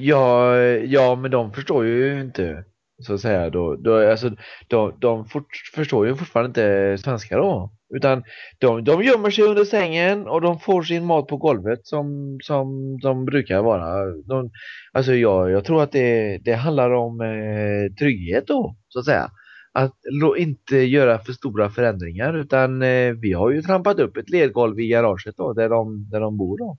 Ja, 0.01 0.57
ja, 0.67 1.15
men 1.15 1.31
de 1.31 1.53
förstår 1.53 1.87
ju 1.87 2.21
inte, 2.21 2.65
så 2.99 3.15
att 3.15 3.21
säga 3.21 3.51
då. 3.51 3.77
då 3.77 4.11
alltså, 4.11 4.31
de, 4.69 4.95
de 4.99 5.25
fort, 5.25 5.47
förstår 5.75 6.07
ju 6.07 6.17
fortfarande 6.17 6.49
inte 6.49 7.03
svenska 7.03 7.37
då. 7.37 7.73
Utan 7.95 8.25
de, 8.59 8.85
de 8.85 9.03
gömmer 9.03 9.31
sig 9.31 9.45
under 9.45 9.65
sängen 9.65 10.27
och 10.27 10.41
de 10.41 10.61
får 10.61 10.83
sin 10.83 11.05
mat 11.05 11.27
på 11.27 11.37
golvet 11.37 11.87
som, 11.87 12.39
som 12.43 12.99
de 13.03 13.25
brukar 13.25 13.63
vara. 13.63 14.07
De, 14.07 14.51
alltså 14.93 15.15
jag, 15.15 15.51
jag 15.51 15.65
tror 15.65 15.83
att 15.83 15.93
det, 15.93 16.39
det 16.39 16.55
handlar 16.55 16.91
om 16.91 17.21
eh, 17.21 17.95
trygghet 17.99 18.47
då, 18.47 18.77
så 18.89 18.99
att 18.99 19.05
säga. 19.05 19.31
att 19.73 19.95
inte 20.39 20.77
göra 20.77 21.19
för 21.19 21.33
stora 21.33 21.71
förändringar 21.71 22.39
utan 22.39 22.83
eh, 22.83 23.13
vi 23.13 23.33
har 23.33 23.51
ju 23.51 23.63
trampat 23.63 23.99
upp 23.99 24.17
ett 24.17 24.31
ledgolv 24.31 24.81
i 24.81 24.89
garaget 24.89 25.37
då 25.37 25.53
där 25.53 25.69
de, 25.69 26.11
där 26.11 26.21
de 26.21 26.37
bor 26.37 26.59
då. 26.59 26.77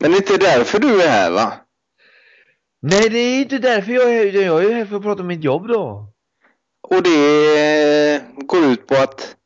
Men 0.00 0.10
det 0.10 0.16
är 0.16 0.32
inte 0.32 0.46
därför 0.46 0.78
du 0.78 1.02
är 1.02 1.08
här 1.08 1.30
va? 1.30 1.52
Nej 2.82 3.08
det 3.08 3.18
är 3.18 3.40
inte 3.40 3.58
därför 3.58 3.92
jag 3.92 4.10
är 4.10 4.18
här 4.18 4.26
utan 4.26 4.42
jag 4.42 4.64
är 4.64 4.74
här 4.74 4.84
för 4.84 4.96
att 4.96 5.02
prata 5.02 5.22
om 5.22 5.26
mitt 5.26 5.44
jobb 5.44 5.68
då. 5.68 6.06
Och 6.88 7.02
det 7.02 8.22
går 8.46 8.64
ut 8.64 8.86
på 8.86 8.94
att 8.94 9.36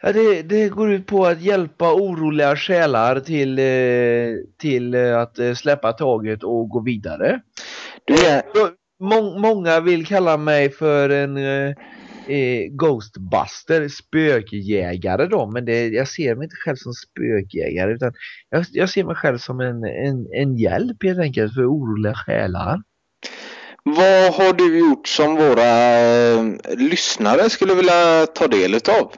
Ja, 0.00 0.12
det, 0.12 0.42
det 0.42 0.68
går 0.68 0.92
ut 0.92 1.06
på 1.06 1.26
att 1.26 1.40
hjälpa 1.40 1.92
oroliga 1.92 2.56
själar 2.56 3.20
till, 3.20 3.58
eh, 3.58 4.44
till 4.60 4.94
eh, 4.94 5.20
att 5.20 5.38
eh, 5.38 5.54
släppa 5.54 5.92
taget 5.92 6.42
och 6.42 6.68
gå 6.68 6.80
vidare. 6.80 7.40
du 8.04 8.14
är, 8.14 8.42
Må, 9.00 9.38
många 9.38 9.80
vill 9.80 10.06
kalla 10.06 10.36
mig 10.36 10.70
för 10.70 11.10
en 11.10 11.36
eh, 12.28 12.68
Ghostbuster, 12.70 13.88
spökjägare 13.88 15.26
då, 15.26 15.50
men 15.50 15.64
det, 15.64 15.88
jag 15.88 16.08
ser 16.08 16.34
mig 16.34 16.44
inte 16.44 16.56
själv 16.56 16.76
som 16.76 16.92
spökjägare 16.92 17.94
utan 17.94 18.12
jag, 18.50 18.64
jag 18.70 18.90
ser 18.90 19.04
mig 19.04 19.16
själv 19.16 19.38
som 19.38 19.60
en, 19.60 19.84
en, 19.84 20.26
en 20.32 20.56
hjälp 20.56 21.02
helt 21.02 21.20
enkelt 21.20 21.54
för 21.54 21.62
oroliga 21.62 22.14
själar. 22.14 22.82
vad 23.84 24.34
har 24.34 24.52
du 24.52 24.78
gjort 24.78 25.08
som 25.08 25.34
våra 25.34 25.98
eh, 25.98 26.44
lyssnare 26.76 27.50
skulle 27.50 27.74
vilja 27.74 28.26
ta 28.26 28.46
del 28.46 28.74
utav? 28.74 29.12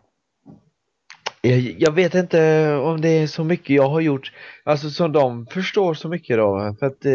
Jag, 1.42 1.60
jag 1.78 1.92
vet 1.92 2.14
inte 2.14 2.74
om 2.74 3.00
det 3.00 3.08
är 3.08 3.26
så 3.26 3.44
mycket 3.44 3.76
jag 3.76 3.88
har 3.88 4.00
gjort, 4.00 4.32
alltså 4.64 4.90
som 4.90 5.12
de 5.12 5.46
förstår 5.46 5.94
så 5.94 6.08
mycket 6.08 6.36
då. 6.36 6.76
För 6.78 6.86
att 6.86 7.04
eh, 7.04 7.12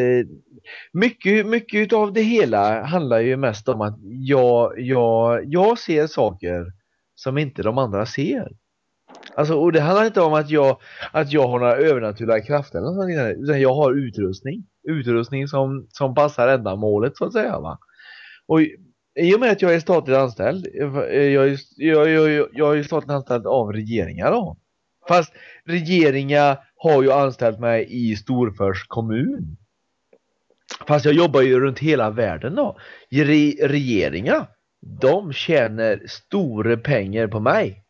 mycket, 0.93 1.45
mycket 1.47 1.79
utav 1.79 2.13
det 2.13 2.21
hela 2.21 2.83
handlar 2.83 3.19
ju 3.19 3.37
mest 3.37 3.69
om 3.69 3.81
att 3.81 3.99
jag, 4.03 4.79
jag, 4.79 5.43
jag 5.45 5.79
ser 5.79 6.07
saker 6.07 6.65
som 7.15 7.37
inte 7.37 7.63
de 7.63 7.77
andra 7.77 8.05
ser. 8.05 8.51
Alltså, 9.35 9.55
och 9.55 9.71
det 9.71 9.79
handlar 9.79 10.05
inte 10.05 10.21
om 10.21 10.33
att 10.33 10.49
jag, 10.49 10.77
att 11.11 11.31
jag 11.31 11.47
har 11.47 11.59
några 11.59 11.75
övernaturliga 11.75 12.41
krafter 12.41 12.77
eller 12.77 12.87
något 12.87 12.95
sånt, 12.95 13.43
utan 13.43 13.61
jag 13.61 13.75
har 13.75 13.93
utrustning. 13.93 14.65
Utrustning 14.89 15.47
som, 15.47 15.87
som 15.89 16.15
passar 16.15 16.47
ändamålet 16.47 17.17
så 17.17 17.25
att 17.25 17.33
säga. 17.33 17.59
Va? 17.59 17.79
Och 18.47 18.59
i 19.15 19.35
och 19.35 19.39
med 19.39 19.51
att 19.51 19.61
jag 19.61 19.73
är 19.73 19.79
statligt 19.79 20.17
anställd, 20.17 20.67
eh, 20.75 21.19
jag 21.19 21.47
är, 21.49 21.59
jag, 21.75 22.09
jag, 22.09 22.47
jag, 22.53 22.79
är 22.79 22.83
statligt 22.83 23.11
anställd 23.11 23.47
av 23.47 23.73
regeringar 23.73 24.31
då. 24.31 24.57
Fast 25.07 25.33
regeringar 25.65 26.57
har 26.77 27.03
ju 27.03 27.11
anställt 27.11 27.59
mig 27.59 27.87
i 27.89 28.15
Storfors 28.15 28.87
kommun. 28.87 29.57
Fast 30.87 31.05
jag 31.05 31.13
jobbar 31.13 31.41
ju 31.41 31.59
runt 31.59 31.79
hela 31.79 32.09
världen 32.09 32.55
då. 32.55 32.77
Re, 33.09 33.51
regeringar, 33.67 34.47
de 35.01 35.33
tjänar 35.33 36.01
stora 36.07 36.77
pengar 36.77 37.27
på 37.27 37.39
mig. 37.39 37.83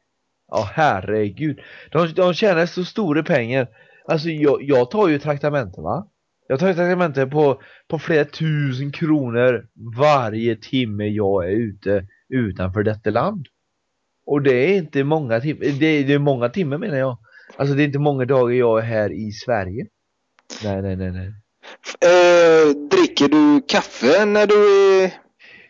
Ja 0.47 0.69
herregud. 0.73 1.59
De, 1.91 2.13
de 2.13 2.33
tjänar 2.33 2.65
så 2.65 2.85
stora 2.85 3.23
pengar. 3.23 3.67
Alltså 4.07 4.29
jag, 4.29 4.63
jag 4.63 4.91
tar 4.91 5.07
ju 5.07 5.19
traktamenten 5.19 5.83
va. 5.83 6.07
Jag 6.47 6.59
tar 6.59 6.73
traktamenten 6.73 7.29
på, 7.29 7.61
på 7.87 7.99
flera 7.99 8.25
tusen 8.25 8.91
kronor 8.91 9.67
varje 9.97 10.55
timme 10.55 11.07
jag 11.07 11.45
är 11.45 11.51
ute 11.51 12.07
utanför 12.29 12.83
detta 12.83 13.09
land. 13.09 13.47
Och 14.25 14.41
det 14.41 14.53
är 14.53 14.77
inte 14.77 15.03
många 15.03 15.39
timmar, 15.39 15.65
det, 15.65 16.03
det 16.03 16.13
är 16.13 16.19
många 16.19 16.49
timmar 16.49 16.77
menar 16.77 16.97
jag. 16.97 17.17
Alltså 17.57 17.75
det 17.75 17.83
är 17.83 17.85
inte 17.85 17.99
många 17.99 18.25
dagar 18.25 18.55
jag 18.55 18.79
är 18.79 18.83
här 18.83 19.11
i 19.11 19.31
Sverige. 19.31 19.87
Nej, 20.63 20.81
nej, 20.81 20.95
nej, 20.95 21.11
nej. 21.11 21.33
Eh, 22.01 22.89
dricker 22.89 23.27
du 23.27 23.61
kaffe 23.67 24.25
när 24.25 24.47
du 24.47 24.55
är 25.03 25.11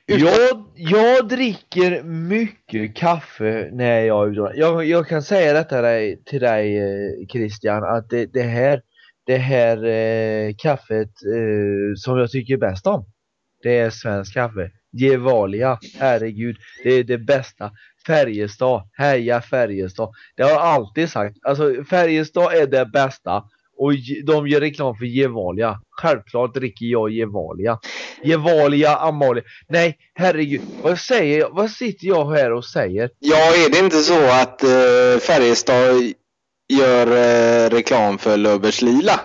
ute? 0.08 0.26
Jag, 0.26 0.66
jag 0.76 1.28
dricker 1.28 2.04
mycket 2.04 2.96
kaffe 2.96 3.70
när 3.74 4.00
jag 4.00 4.28
är 4.28 4.32
ute. 4.32 4.60
Jag, 4.60 4.86
jag 4.86 5.08
kan 5.08 5.24
säga 5.24 5.54
detta 5.54 5.82
till 6.26 6.40
dig 6.40 6.78
eh, 6.78 7.28
Christian 7.32 7.84
att 7.84 8.10
det, 8.10 8.26
det 8.26 8.44
här 8.44 8.82
det 9.26 9.38
här 9.38 9.86
eh, 9.86 10.54
kaffet 10.58 11.12
eh, 11.36 11.96
som 11.96 12.18
jag 12.18 12.32
tycker 12.32 12.58
bäst 12.58 12.88
om 12.88 13.06
det 13.66 13.78
är 13.78 13.90
svensk 13.90 14.34
kaffe. 14.34 14.72
Gevalia, 14.92 15.80
herregud, 16.00 16.56
det 16.84 16.94
är 16.94 17.04
det 17.04 17.18
bästa. 17.18 17.72
Färjestad, 18.08 18.90
heja 18.94 19.42
Färjestad. 19.42 20.10
Det 20.38 20.44
har 20.44 20.50
jag 20.50 20.62
alltid 20.62 21.10
sagt. 21.10 21.38
Alltså 21.44 21.84
Färjestad 21.90 22.54
är 22.54 22.68
det 22.68 22.86
bästa. 22.86 23.44
Och 23.78 23.92
de 24.26 24.48
gör 24.48 24.60
reklam 24.60 24.96
för 24.96 25.06
Gevalia. 25.06 25.80
Självklart 25.90 26.54
dricker 26.54 26.86
jag 26.86 27.12
Gevalia. 27.12 27.80
Gevalia, 28.24 28.96
Amalia. 28.96 29.44
Nej, 29.68 29.98
herregud. 30.14 30.62
Vad 30.82 31.00
säger 31.00 31.40
jag? 31.40 31.50
Vad 31.52 31.72
sitter 31.72 32.08
jag 32.08 32.32
här 32.32 32.54
och 32.54 32.66
säger? 32.66 33.10
Ja, 33.20 33.66
är 33.66 33.70
det 33.72 33.80
inte 33.80 33.98
så 33.98 34.26
att 34.26 34.64
eh, 34.64 35.20
Färjestad 35.22 36.14
gör 36.68 37.08
eh, 37.08 37.70
reklam 37.70 38.18
för 38.18 38.38
Löfbergs 38.38 38.82
Lila 38.82 39.20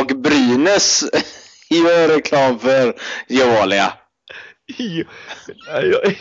och 0.00 0.16
Brynäs 0.16 1.04
gör 1.70 2.08
reklam 2.08 2.58
för 2.58 2.94
Gevalia? 3.28 3.92
jag, 4.78 5.86
jag, 5.86 6.16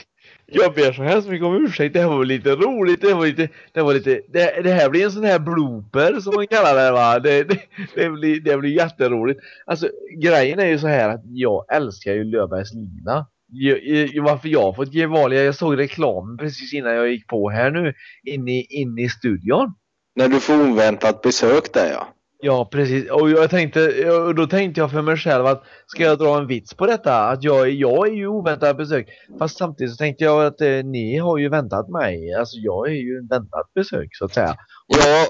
jag 0.45 0.73
ber 0.73 0.91
så 0.91 1.03
hemskt 1.03 1.29
mycket 1.29 1.45
om 1.45 1.65
ursäkt. 1.65 1.93
Det 1.93 1.99
här 1.99 2.07
var 2.07 2.25
lite 2.25 2.55
roligt. 2.55 3.01
Det 3.01 3.13
var 3.13 3.25
lite, 3.25 3.49
det 3.73 3.81
var 3.81 3.93
lite, 3.93 4.21
det, 4.27 4.61
det 4.63 4.73
här 4.73 4.89
blir 4.89 5.05
en 5.05 5.11
sån 5.11 5.23
här 5.23 5.39
blooper 5.39 6.19
som 6.19 6.35
man 6.35 6.47
kallar 6.47 6.75
det 6.75 6.91
va. 6.91 7.19
Det, 7.19 7.43
det, 7.43 7.59
det, 7.95 8.09
blir, 8.09 8.41
det 8.41 8.57
blir 8.57 8.69
jätteroligt. 8.69 9.39
Alltså 9.65 9.89
grejen 10.21 10.59
är 10.59 10.65
ju 10.65 10.79
så 10.79 10.87
här 10.87 11.09
att 11.09 11.21
jag 11.25 11.65
älskar 11.75 12.13
ju 12.13 12.23
Löfbergs 12.23 12.73
Lila. 12.73 13.27
Jag, 13.47 13.83
jag, 13.83 14.23
varför 14.23 14.49
jag 14.49 14.61
har 14.61 14.73
fått 14.73 14.93
Gevalia, 14.93 15.43
jag 15.43 15.55
såg 15.55 15.79
reklamen 15.79 16.37
precis 16.37 16.73
innan 16.73 16.93
jag 16.93 17.11
gick 17.11 17.27
på 17.27 17.49
här 17.49 17.71
nu 17.71 17.93
in 18.23 18.47
i, 18.47 18.65
in 18.69 18.97
i 18.97 19.09
studion. 19.09 19.73
När 20.15 20.27
du 20.27 20.39
får 20.39 20.69
oväntat 20.71 21.21
besök 21.21 21.73
där 21.73 21.91
ja. 21.91 22.07
Ja, 22.45 22.69
precis. 22.71 23.11
Och 23.11 23.29
jag 23.29 23.49
tänkte, 23.49 24.09
och 24.11 24.35
då 24.35 24.47
tänkte 24.47 24.81
jag 24.81 24.91
för 24.91 25.01
mig 25.01 25.17
själv 25.17 25.45
att 25.45 25.63
ska 25.87 26.03
jag 26.03 26.17
dra 26.19 26.37
en 26.37 26.47
vits 26.47 26.73
på 26.73 26.85
detta? 26.85 27.29
Att 27.29 27.43
jag, 27.43 27.69
jag 27.69 28.07
är 28.07 28.11
ju 28.13 28.27
oväntat 28.27 28.77
besök. 28.77 29.07
Fast 29.39 29.57
samtidigt 29.57 29.91
så 29.93 29.97
tänkte 29.97 30.23
jag 30.23 30.45
att 30.45 30.61
eh, 30.61 30.83
ni 30.83 31.17
har 31.17 31.37
ju 31.37 31.49
väntat 31.49 31.89
mig. 31.89 32.33
Alltså 32.33 32.57
jag 32.57 32.87
är 32.89 32.93
ju 32.93 33.17
en 33.17 33.27
väntat 33.27 33.73
besök 33.75 34.07
så 34.11 34.25
att 34.25 34.33
säga. 34.33 34.55
Ja, 34.87 35.27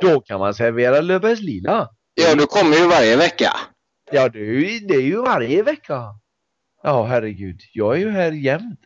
Då 0.00 0.20
kan 0.20 0.40
man 0.40 0.54
servera 0.54 1.00
Löfbergs 1.00 1.40
Lila. 1.40 1.88
ja 2.14 2.34
du 2.34 2.46
kommer 2.46 2.76
ju 2.76 2.88
varje 2.88 3.16
vecka. 3.16 3.50
Ja, 4.12 4.28
det 4.28 4.38
är, 4.38 4.44
ju, 4.44 4.78
det 4.86 4.94
är 4.94 5.00
ju 5.02 5.16
varje 5.22 5.62
vecka. 5.62 6.02
Ja, 6.82 7.04
herregud. 7.04 7.60
Jag 7.72 7.94
är 7.94 7.98
ju 8.00 8.10
här 8.10 8.32
jämt. 8.32 8.80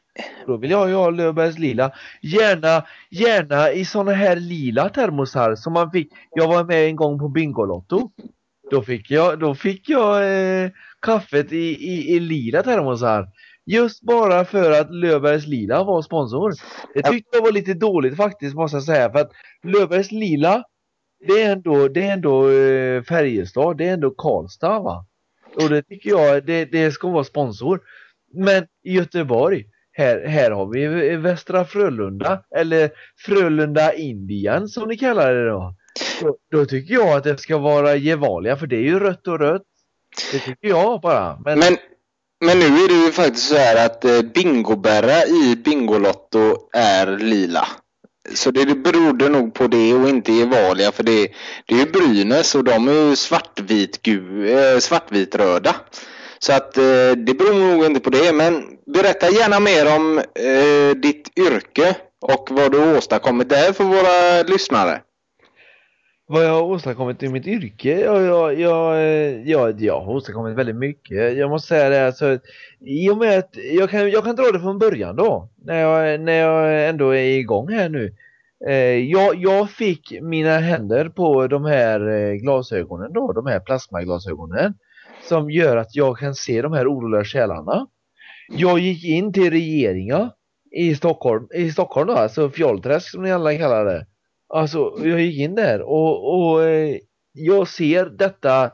Då 0.46 0.56
vill 0.56 0.70
jag 0.70 0.88
ju 0.88 0.94
ha 0.94 1.10
Löfbergs 1.10 1.58
Lila. 1.58 1.92
Gärna, 2.22 2.84
gärna 3.10 3.72
i 3.72 3.84
såna 3.84 4.12
här 4.12 4.36
lila 4.36 4.88
termosar 4.88 5.54
som 5.54 5.72
man 5.72 5.90
fick. 5.90 6.12
Jag 6.30 6.48
var 6.48 6.64
med 6.64 6.86
en 6.86 6.96
gång 6.96 7.18
på 7.18 7.28
Bingolotto. 7.28 8.10
Då 8.70 8.82
fick 8.82 9.10
jag, 9.10 9.40
då 9.40 9.54
fick 9.54 9.88
jag 9.88 10.22
eh, 10.22 10.70
kaffet 11.02 11.52
i, 11.52 11.90
i, 11.92 12.14
i 12.14 12.20
lila 12.20 12.62
termosar. 12.62 13.28
Just 13.66 14.02
bara 14.02 14.44
för 14.44 14.80
att 14.80 14.94
Löfbergs 14.94 15.46
Lila 15.46 15.84
var 15.84 16.02
sponsor. 16.02 16.52
Det 16.94 17.02
tyckte 17.02 17.36
jag 17.36 17.42
var 17.42 17.52
lite 17.52 17.74
dåligt 17.74 18.16
faktiskt 18.16 18.54
måste 18.54 18.76
jag 18.76 18.84
säga. 18.84 19.12
För 19.12 19.18
att 19.18 19.30
Löfbergs 19.62 20.12
Lila, 20.12 20.64
det 21.26 21.42
är 21.42 21.52
ändå, 21.52 21.88
det 21.88 22.02
är 22.02 22.12
ändå 22.12 22.50
eh, 22.50 23.02
Färjestad, 23.02 23.76
det 23.76 23.88
är 23.88 23.92
ändå 23.92 24.10
Karlstad 24.10 24.80
va. 24.80 25.06
Och 25.54 25.68
det 25.68 25.82
tycker 25.82 26.10
jag, 26.10 26.46
det, 26.46 26.64
det 26.64 26.92
ska 26.92 27.08
vara 27.08 27.24
sponsor. 27.24 27.80
Men 28.34 28.66
i 28.84 28.92
Göteborg, 28.92 29.64
här, 29.98 30.26
här 30.26 30.50
har 30.50 30.66
vi 30.66 31.08
eh, 31.08 31.18
Västra 31.18 31.64
Frölunda, 31.64 32.42
eller 32.56 32.90
Frölunda 33.26 33.94
Indien 33.94 34.68
som 34.68 34.88
ni 34.88 34.96
kallar 34.96 35.34
det 35.34 35.48
då. 35.48 35.74
Då, 36.20 36.36
då 36.50 36.64
tycker 36.66 36.94
jag 36.94 37.08
att 37.08 37.24
det 37.24 37.38
ska 37.38 37.58
vara 37.58 37.96
Gevalia, 37.96 38.56
för 38.56 38.66
det 38.66 38.76
är 38.76 38.82
ju 38.82 38.98
rött 38.98 39.28
och 39.28 39.38
rött. 39.38 39.62
Det 40.32 40.38
tycker 40.38 40.68
jag 40.68 41.00
bara. 41.00 41.38
Men, 41.44 41.58
Men, 41.58 41.76
men 42.44 42.58
nu 42.58 42.64
är 42.64 42.88
det 42.88 43.06
ju 43.06 43.12
faktiskt 43.12 43.48
så 43.48 43.56
här 43.56 43.86
att 43.86 44.04
eh, 44.04 44.22
bingobärra 44.34 45.26
i 45.26 45.56
Bingolotto 45.64 46.56
är 46.72 47.18
lila. 47.18 47.68
Så 48.34 48.50
det 48.50 48.74
berodde 48.74 49.28
nog 49.28 49.54
på 49.54 49.66
det 49.66 49.94
och 49.94 50.08
inte 50.08 50.32
Gevalia 50.32 50.92
för 50.92 51.02
det, 51.02 51.28
det 51.66 51.74
är 51.74 51.78
ju 51.78 51.92
Brynäs 51.92 52.54
och 52.54 52.64
de 52.64 52.88
är 52.88 52.92
ju 52.92 53.16
svartvit, 53.16 54.08
eh, 54.08 54.78
svartvitröda. 54.78 55.74
Så 56.38 56.52
att 56.52 56.76
eh, 56.76 57.12
det 57.16 57.34
beror 57.38 57.76
nog 57.76 57.84
inte 57.86 58.00
på 58.00 58.10
det 58.10 58.32
men 58.32 58.62
berätta 58.86 59.26
gärna 59.30 59.60
mer 59.60 59.96
om 59.96 60.18
eh, 60.18 60.96
ditt 61.00 61.38
yrke 61.38 61.96
och 62.20 62.48
vad 62.50 62.72
du 62.72 62.96
åstadkommit 62.96 63.48
där 63.48 63.72
för 63.72 63.84
våra 63.84 64.42
lyssnare. 64.42 65.00
vad 66.28 66.44
jag 66.44 66.50
har 66.50 66.62
åstadkommit 66.62 67.22
i 67.22 67.28
mitt 67.28 67.46
yrke? 67.46 68.00
Jag, 68.00 68.22
jag, 68.22 68.60
jag, 68.60 68.96
eh, 68.96 69.50
jag, 69.50 69.80
jag 69.80 70.00
har 70.00 70.12
åstadkommit 70.12 70.56
väldigt 70.56 70.76
mycket. 70.76 71.36
Jag 71.36 71.50
måste 71.50 71.68
säga 71.68 71.88
det. 71.88 72.06
Alltså, 72.06 72.38
I 72.80 73.10
och 73.10 73.18
med 73.18 73.38
att 73.38 73.56
jag 73.72 73.90
kan, 73.90 74.10
jag 74.10 74.24
kan 74.24 74.36
dra 74.36 74.52
det 74.52 74.60
från 74.60 74.78
början 74.78 75.16
då. 75.16 75.48
När 75.64 75.80
jag, 75.80 76.20
när 76.20 76.38
jag 76.38 76.88
ändå 76.88 77.10
är 77.14 77.38
igång 77.38 77.68
här 77.72 77.88
nu. 77.88 78.14
Eh, 78.66 79.10
jag, 79.10 79.34
jag 79.36 79.70
fick 79.70 80.20
mina 80.22 80.58
händer 80.58 81.08
på 81.08 81.46
de 81.46 81.64
här 81.64 82.08
eh, 82.08 82.34
glasögonen 82.34 83.12
då. 83.12 83.32
De 83.32 83.46
här 83.46 83.60
plasmaglasögonen. 83.60 84.74
Som 85.28 85.50
gör 85.50 85.76
att 85.76 85.96
jag 85.96 86.18
kan 86.18 86.34
se 86.34 86.62
de 86.62 86.72
här 86.72 86.92
oroliga 86.92 87.24
själarna. 87.24 87.86
Jag 88.48 88.78
gick 88.78 89.04
in 89.04 89.32
till 89.32 89.50
regeringen 89.50 90.30
i 90.70 90.94
Stockholm, 90.94 91.48
i 91.54 91.72
Stockholm 91.72 92.06
då, 92.06 92.14
alltså 92.14 92.50
Fjollträsk 92.50 93.10
som 93.10 93.22
ni 93.22 93.32
alla 93.32 93.56
kallar 93.56 93.84
det. 93.84 94.06
Alltså 94.48 94.98
jag 95.02 95.20
gick 95.20 95.38
in 95.38 95.54
där 95.54 95.82
och, 95.82 96.34
och 96.34 96.64
eh, 96.64 96.96
jag 97.32 97.68
ser 97.68 98.06
detta, 98.06 98.70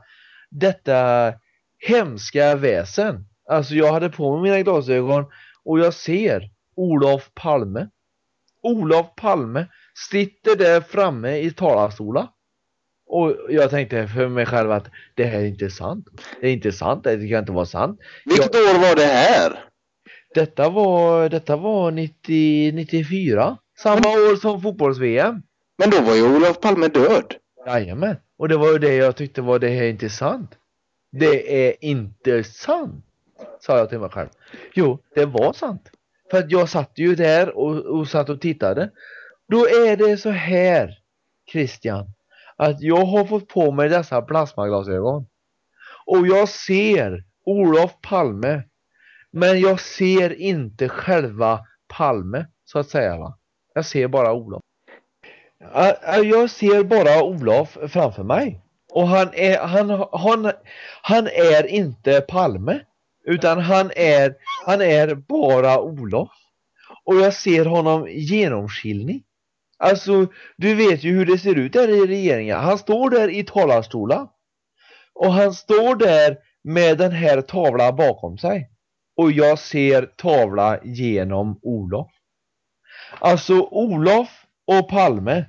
detta 0.51 1.33
hemska 1.79 2.57
väsen. 2.57 3.27
Alltså 3.49 3.75
jag 3.75 3.93
hade 3.93 4.11
på 4.11 4.33
mig 4.37 4.51
mina 4.51 4.63
glasögon 4.63 5.25
och 5.65 5.79
jag 5.79 5.95
ser 5.95 6.51
Olof 6.77 7.31
Palme. 7.35 7.89
Olof 8.63 9.07
Palme 9.17 9.67
sitter 10.11 10.57
där 10.57 10.81
framme 10.81 11.37
i 11.37 11.51
talarstolen. 11.51 12.27
Och 13.15 13.37
jag 13.49 13.71
tänkte 13.71 14.09
för 14.09 14.29
mig 14.29 14.47
själv 14.47 14.73
att 14.73 14.91
det 15.15 15.25
här 15.25 15.41
är 15.41 15.45
inte 15.45 15.71
sant. 15.71 16.07
Det 16.41 16.49
är 16.49 16.53
inte 16.53 16.73
sant, 16.73 17.05
det 17.05 17.29
kan 17.29 17.39
inte 17.39 17.53
vara 17.53 17.67
sant. 17.67 18.01
Vilket 18.25 18.55
år 18.55 18.89
var 18.89 18.97
det 18.97 19.05
här? 19.05 19.65
Detta 20.35 20.69
var, 20.69 21.29
detta 21.29 21.57
var 21.57 21.91
90, 21.91 22.73
94. 22.73 23.57
Samma 23.79 24.09
år 24.09 24.37
som 24.37 24.63
fotbolls-VM. 24.63 25.43
Men 25.79 25.91
då 25.91 26.01
var 26.01 26.15
ju 26.15 26.37
Olof 26.37 26.61
Palme 26.61 26.89
död. 26.89 27.35
Jajamän. 27.67 28.17
Och 28.39 28.49
det 28.49 28.57
var 28.57 28.73
ju 28.73 28.79
det 28.79 28.95
jag 28.95 29.17
tyckte 29.17 29.43
var 29.43 29.59
det 29.59 29.69
här 29.69 29.83
är 29.83 29.91
inte 29.91 30.11
sant. 30.11 30.51
Det 31.13 31.67
är 31.69 31.75
inte 31.81 32.45
sant. 32.45 33.05
Sa 33.61 33.79
jag 33.79 33.89
till 33.89 33.99
mig 33.99 34.11
själv. 34.11 34.29
Jo, 34.75 34.99
det 35.15 35.27
var 35.27 35.53
sant. 35.53 35.91
För 36.31 36.39
att 36.39 36.51
jag 36.51 36.69
satt 36.69 36.93
ju 36.95 37.15
där 37.15 37.59
och, 37.59 37.77
och 37.77 38.09
satt 38.09 38.29
och 38.29 38.41
tittade. 38.41 38.91
Då 39.49 39.67
är 39.67 39.97
det 39.97 40.17
så 40.17 40.31
här, 40.31 40.99
Christian, 41.53 42.07
att 42.57 42.81
jag 42.81 43.05
har 43.05 43.25
fått 43.25 43.49
på 43.49 43.71
mig 43.73 43.89
dessa 43.89 44.23
plasmaglasögon. 44.23 45.27
Och 46.07 46.27
jag 46.27 46.49
ser 46.49 47.25
Olof 47.47 48.01
Palme. 48.01 48.63
Men 49.31 49.61
jag 49.61 49.81
ser 49.81 50.41
inte 50.41 50.89
själva 50.89 51.61
Palme, 51.89 52.47
så 52.65 52.79
att 52.79 52.89
säga 52.89 53.17
va. 53.17 53.39
Jag 53.75 53.87
ser 53.87 54.09
bara 54.09 54.33
Olof. 54.33 54.63
Jag 56.23 56.51
ser 56.51 56.85
bara 56.85 57.23
Olof 57.23 57.79
framför 57.89 58.23
mig. 58.23 58.61
Och 58.93 59.09
han 59.09 59.31
är, 59.33 59.59
han, 59.59 59.91
han, 60.13 60.53
han 61.03 61.27
är 61.27 61.67
inte 61.67 62.21
Palme. 62.21 62.81
Utan 63.27 63.59
han 63.59 63.91
är, 63.97 64.35
han 64.67 64.83
är 64.83 65.15
bara 65.15 65.81
Olof. 65.81 66.31
Och 67.05 67.17
jag 67.17 67.35
ser 67.35 67.65
honom 67.65 68.09
genomskinlig. 68.11 69.25
Alltså, 69.85 70.27
du 70.57 70.75
vet 70.75 71.05
ju 71.05 71.13
hur 71.13 71.27
det 71.27 71.39
ser 71.39 71.59
ut 71.59 71.73
där 71.73 71.89
i 71.89 72.07
regeringen. 72.07 72.61
Han 72.61 72.79
står 72.79 73.11
där 73.11 73.29
i 73.29 73.45
talarstolen. 73.45 74.29
Och 75.15 75.33
han 75.33 75.55
står 75.55 75.97
där 75.97 76.39
med 76.63 76.99
den 76.99 77.13
här 77.13 77.41
tavlan 77.41 77.97
bakom 77.97 78.39
sig. 78.39 78.71
Och 79.17 79.33
jag 79.33 79.59
ser 79.59 80.03
tavla 80.03 80.81
genom 80.85 81.59
Olof. 81.63 82.11
Alltså 83.19 83.61
Olof 83.61 84.47
och 84.67 84.89
Palme. 84.89 85.45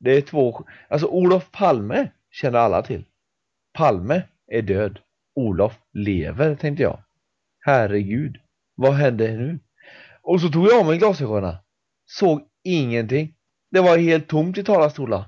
Det 0.00 0.16
är 0.16 0.20
två, 0.20 0.66
alltså 0.88 1.06
Olof 1.06 1.50
Palme 1.50 2.10
känner 2.30 2.58
alla 2.58 2.82
till. 2.82 3.04
Palme 3.72 4.22
är 4.46 4.62
död. 4.62 4.98
Olof 5.34 5.78
lever 5.92 6.54
tänkte 6.54 6.82
jag. 6.82 7.02
Herregud, 7.60 8.36
vad 8.74 8.94
hände 8.94 9.32
nu? 9.32 9.58
Och 10.22 10.40
så 10.40 10.48
tog 10.48 10.66
jag 10.66 10.80
av 10.80 10.86
mig 10.86 10.98
glasögonen. 10.98 11.54
Såg 12.06 12.42
ingenting. 12.64 13.34
Det 13.70 13.80
var 13.80 13.98
helt 13.98 14.28
tomt 14.28 14.58
i 14.58 14.64
talarstolen. 14.64 15.22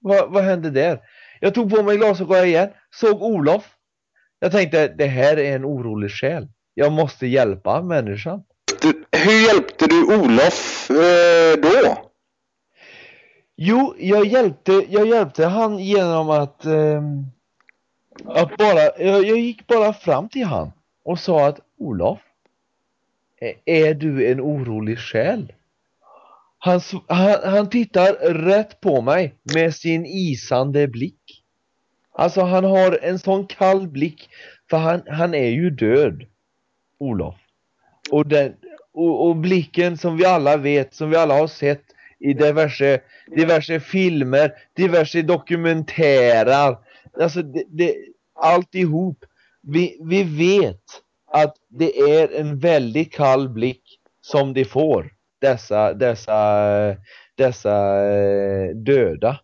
Vad, 0.00 0.32
vad 0.32 0.44
hände 0.44 0.70
där? 0.70 1.00
Jag 1.40 1.54
tog 1.54 1.70
på 1.76 1.82
mig 1.82 1.96
glasögonen 1.96 2.44
igen. 2.44 2.70
Såg 2.90 3.22
Olof. 3.22 3.76
Jag 4.38 4.52
tänkte, 4.52 4.88
det 4.88 5.06
här 5.06 5.38
är 5.38 5.56
en 5.56 5.64
orolig 5.64 6.10
själ. 6.10 6.48
Jag 6.74 6.92
måste 6.92 7.26
hjälpa 7.26 7.82
människan. 7.82 8.44
Du, 8.82 9.04
hur 9.18 9.46
hjälpte 9.46 9.86
du 9.86 10.04
Olof 10.04 10.90
eh, 10.90 11.60
då? 11.62 12.10
Jo, 13.56 13.94
jag 13.98 14.26
hjälpte, 14.26 14.72
jag 14.88 15.06
hjälpte 15.06 15.46
han 15.46 15.78
genom 15.78 16.30
att, 16.30 16.64
eh, 16.64 17.02
att 18.24 18.56
bara, 18.56 18.80
jag, 18.98 19.24
jag 19.24 19.38
gick 19.38 19.66
bara 19.66 19.92
fram 19.92 20.28
till 20.28 20.44
han 20.44 20.72
och 21.04 21.18
sa 21.18 21.46
att 21.46 21.60
Olof, 21.78 22.18
är 23.64 23.94
du 23.94 24.30
en 24.30 24.40
orolig 24.40 24.98
själ? 24.98 25.52
Han, 26.64 26.80
han, 27.08 27.36
han 27.44 27.70
tittar 27.70 28.12
rätt 28.34 28.80
på 28.80 29.00
mig 29.00 29.34
med 29.54 29.74
sin 29.74 30.06
isande 30.06 30.88
blick. 30.88 31.44
Alltså 32.12 32.40
han 32.40 32.64
har 32.64 32.98
en 33.02 33.18
sån 33.18 33.46
kall 33.46 33.88
blick 33.88 34.28
för 34.70 34.76
han, 34.76 35.02
han 35.06 35.34
är 35.34 35.48
ju 35.48 35.70
död. 35.70 36.22
Olof. 36.98 37.34
Och, 38.10 38.26
den, 38.26 38.54
och, 38.92 39.26
och, 39.26 39.36
blicken 39.36 39.98
som 39.98 40.16
vi 40.16 40.24
alla 40.24 40.56
vet, 40.56 40.94
som 40.94 41.10
vi 41.10 41.16
alla 41.16 41.34
har 41.34 41.46
sett 41.46 41.84
i 42.18 42.32
diverse, 42.34 43.00
diverse 43.36 43.80
filmer, 43.80 44.52
diverse 44.76 45.22
dokumentärer. 45.22 46.76
Alltså 47.20 47.42
det, 47.42 47.64
det, 47.68 47.94
alltihop. 48.34 49.24
Vi, 49.62 49.98
vi 50.04 50.22
vet 50.22 50.84
att 51.32 51.56
det 51.68 51.98
är 51.98 52.40
en 52.40 52.58
väldigt 52.58 53.12
kall 53.12 53.48
blick 53.48 53.98
som 54.20 54.54
de 54.54 54.64
får, 54.64 55.12
dessa, 55.42 55.94
dessa, 55.94 56.96
dessa 57.36 58.04
eh, 58.06 58.68
döda. 58.74 59.40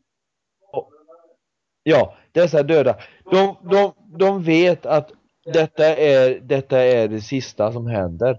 Ja, 1.83 2.17
dessa 2.33 2.63
döda. 2.63 2.97
De, 3.31 3.57
de, 3.71 3.93
de 4.19 4.43
vet 4.43 4.87
att 4.87 5.11
detta 5.53 5.97
är, 5.97 6.41
detta 6.41 6.79
är 6.79 7.09
det 7.09 7.21
sista 7.21 7.73
som 7.73 7.87
händer. 7.87 8.39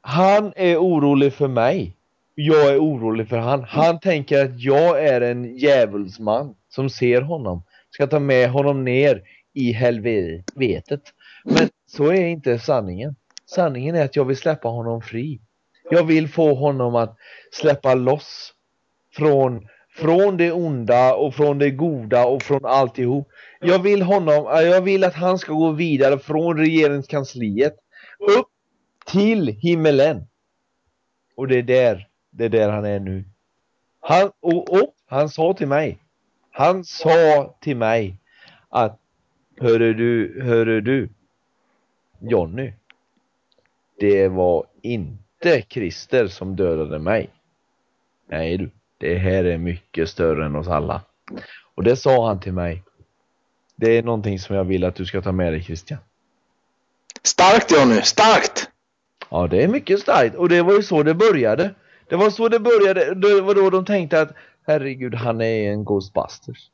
Han 0.00 0.52
är 0.56 0.76
orolig 0.76 1.32
för 1.32 1.48
mig. 1.48 1.96
Jag 2.34 2.72
är 2.72 2.78
orolig 2.78 3.28
för 3.28 3.38
han. 3.38 3.64
Han 3.64 4.00
tänker 4.00 4.44
att 4.44 4.60
jag 4.60 5.04
är 5.04 5.20
en 5.20 5.56
djävulsman 5.56 6.54
som 6.68 6.90
ser 6.90 7.22
honom. 7.22 7.62
Ska 7.90 8.06
ta 8.06 8.18
med 8.18 8.50
honom 8.50 8.84
ner 8.84 9.22
i 9.54 9.72
helvetet. 9.72 11.02
Men 11.44 11.68
så 11.86 12.12
är 12.12 12.26
inte 12.26 12.58
sanningen. 12.58 13.16
Sanningen 13.46 13.94
är 13.94 14.04
att 14.04 14.16
jag 14.16 14.24
vill 14.24 14.36
släppa 14.36 14.68
honom 14.68 15.02
fri. 15.02 15.40
Jag 15.90 16.04
vill 16.04 16.28
få 16.28 16.54
honom 16.54 16.94
att 16.94 17.16
släppa 17.50 17.94
loss 17.94 18.52
från, 19.14 19.68
från 19.90 20.36
det 20.36 20.52
onda 20.52 21.14
och 21.14 21.34
från 21.34 21.58
det 21.58 21.70
goda 21.70 22.26
och 22.26 22.42
från 22.42 22.64
alltihop. 22.64 23.28
Jag 23.60 23.78
vill 23.78 24.02
honom, 24.02 24.44
jag 24.44 24.82
vill 24.82 25.04
att 25.04 25.14
han 25.14 25.38
ska 25.38 25.52
gå 25.52 25.70
vidare 25.70 26.18
från 26.18 26.58
regeringskansliet 26.58 27.76
upp 28.18 28.48
till 29.06 29.48
himmelen. 29.48 30.26
Och 31.34 31.48
det 31.48 31.58
är 31.58 31.62
där, 31.62 32.08
det 32.30 32.44
är 32.44 32.48
där 32.48 32.68
han 32.68 32.84
är 32.84 33.00
nu. 33.00 33.24
Han, 34.00 34.30
och, 34.40 34.72
och 34.72 34.94
han 35.06 35.28
sa 35.28 35.54
till 35.54 35.68
mig, 35.68 35.98
han 36.50 36.84
sa 36.84 37.56
till 37.60 37.76
mig 37.76 38.16
att 38.68 39.00
Hörru 39.60 39.94
du, 39.94 40.42
hörru 40.42 40.80
du 40.80 41.08
Jonny 42.20 42.72
Det 43.98 44.28
var 44.28 44.66
inte 44.82 45.25
Christer 45.68 46.28
som 46.28 46.56
dödade 46.56 46.98
mig. 46.98 47.30
Nej 48.30 48.56
du, 48.56 48.70
det 48.98 49.18
här 49.18 49.44
är 49.44 49.58
mycket 49.58 50.08
större 50.08 50.46
än 50.46 50.56
oss 50.56 50.68
alla. 50.68 51.02
Och 51.74 51.84
det 51.84 51.96
sa 51.96 52.26
han 52.26 52.40
till 52.40 52.52
mig. 52.52 52.82
Det 53.76 53.98
är 53.98 54.02
någonting 54.02 54.38
som 54.38 54.56
jag 54.56 54.64
vill 54.64 54.84
att 54.84 54.94
du 54.94 55.06
ska 55.06 55.22
ta 55.22 55.32
med 55.32 55.52
dig 55.52 55.62
Christian. 55.62 55.98
Starkt 57.22 57.72
Jonny, 57.72 58.02
starkt! 58.02 58.70
Ja 59.30 59.46
det 59.46 59.62
är 59.62 59.68
mycket 59.68 60.00
starkt. 60.00 60.34
Och 60.34 60.48
det 60.48 60.62
var 60.62 60.72
ju 60.72 60.82
så 60.82 61.02
det 61.02 61.14
började. 61.14 61.74
Det 62.08 62.16
var 62.16 62.30
så 62.30 62.48
det 62.48 62.60
började, 62.60 63.14
det 63.14 63.40
var 63.40 63.54
då 63.54 63.70
de 63.70 63.84
tänkte 63.84 64.20
att 64.20 64.32
Herregud 64.66 65.14
han 65.14 65.40
är 65.40 65.72
en 65.72 65.84
Ghostbusters. 65.84 66.70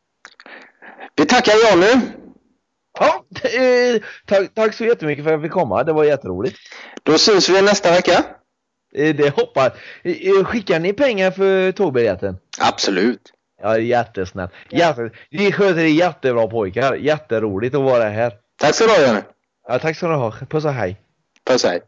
Vi 1.17 1.27
tackar 1.27 1.53
Jonny 1.53 2.03
Ja, 2.99 3.25
eh, 3.49 4.03
tack, 4.27 4.55
tack 4.55 4.75
så 4.75 4.85
jättemycket 4.85 5.25
för 5.25 5.31
att 5.31 5.35
jag 5.35 5.43
fick 5.43 5.53
komma. 5.53 5.85
Det 5.85 5.93
var 5.93 6.05
jätteroligt. 6.05 6.57
Då 7.03 7.19
syns 7.19 7.49
vi 7.49 7.63
nästa 7.63 7.91
vecka. 7.91 8.25
Eh, 8.95 9.17
det 9.17 9.35
hoppas 9.35 9.73
eh, 10.03 10.45
Skickar 10.45 10.81
ni 10.81 10.93
pengar 10.93 11.31
för 11.31 11.73
tågbiljetten? 11.73 12.37
Absolut. 12.59 13.33
Ja, 13.63 13.79
jättesnällt. 13.79 14.51
Jätte, 14.71 15.11
ni 15.31 15.53
sköter 15.53 15.83
det 15.83 15.89
jättebra 15.89 16.47
pojkar. 16.47 16.95
Jätteroligt 16.95 17.75
att 17.75 17.83
vara 17.83 18.09
här. 18.09 18.33
Tack 18.61 18.75
så 18.75 18.85
du 18.85 18.91
ha, 18.91 19.01
Janne. 19.01 19.23
Ja, 19.69 19.79
tack 19.79 19.97
ska 19.97 20.09
du 20.09 20.15
ha. 20.15 20.35
Puss 20.49 20.65
och 20.65 20.73
hej. 20.73 20.97
Puss 21.47 21.65
hej. 21.65 21.81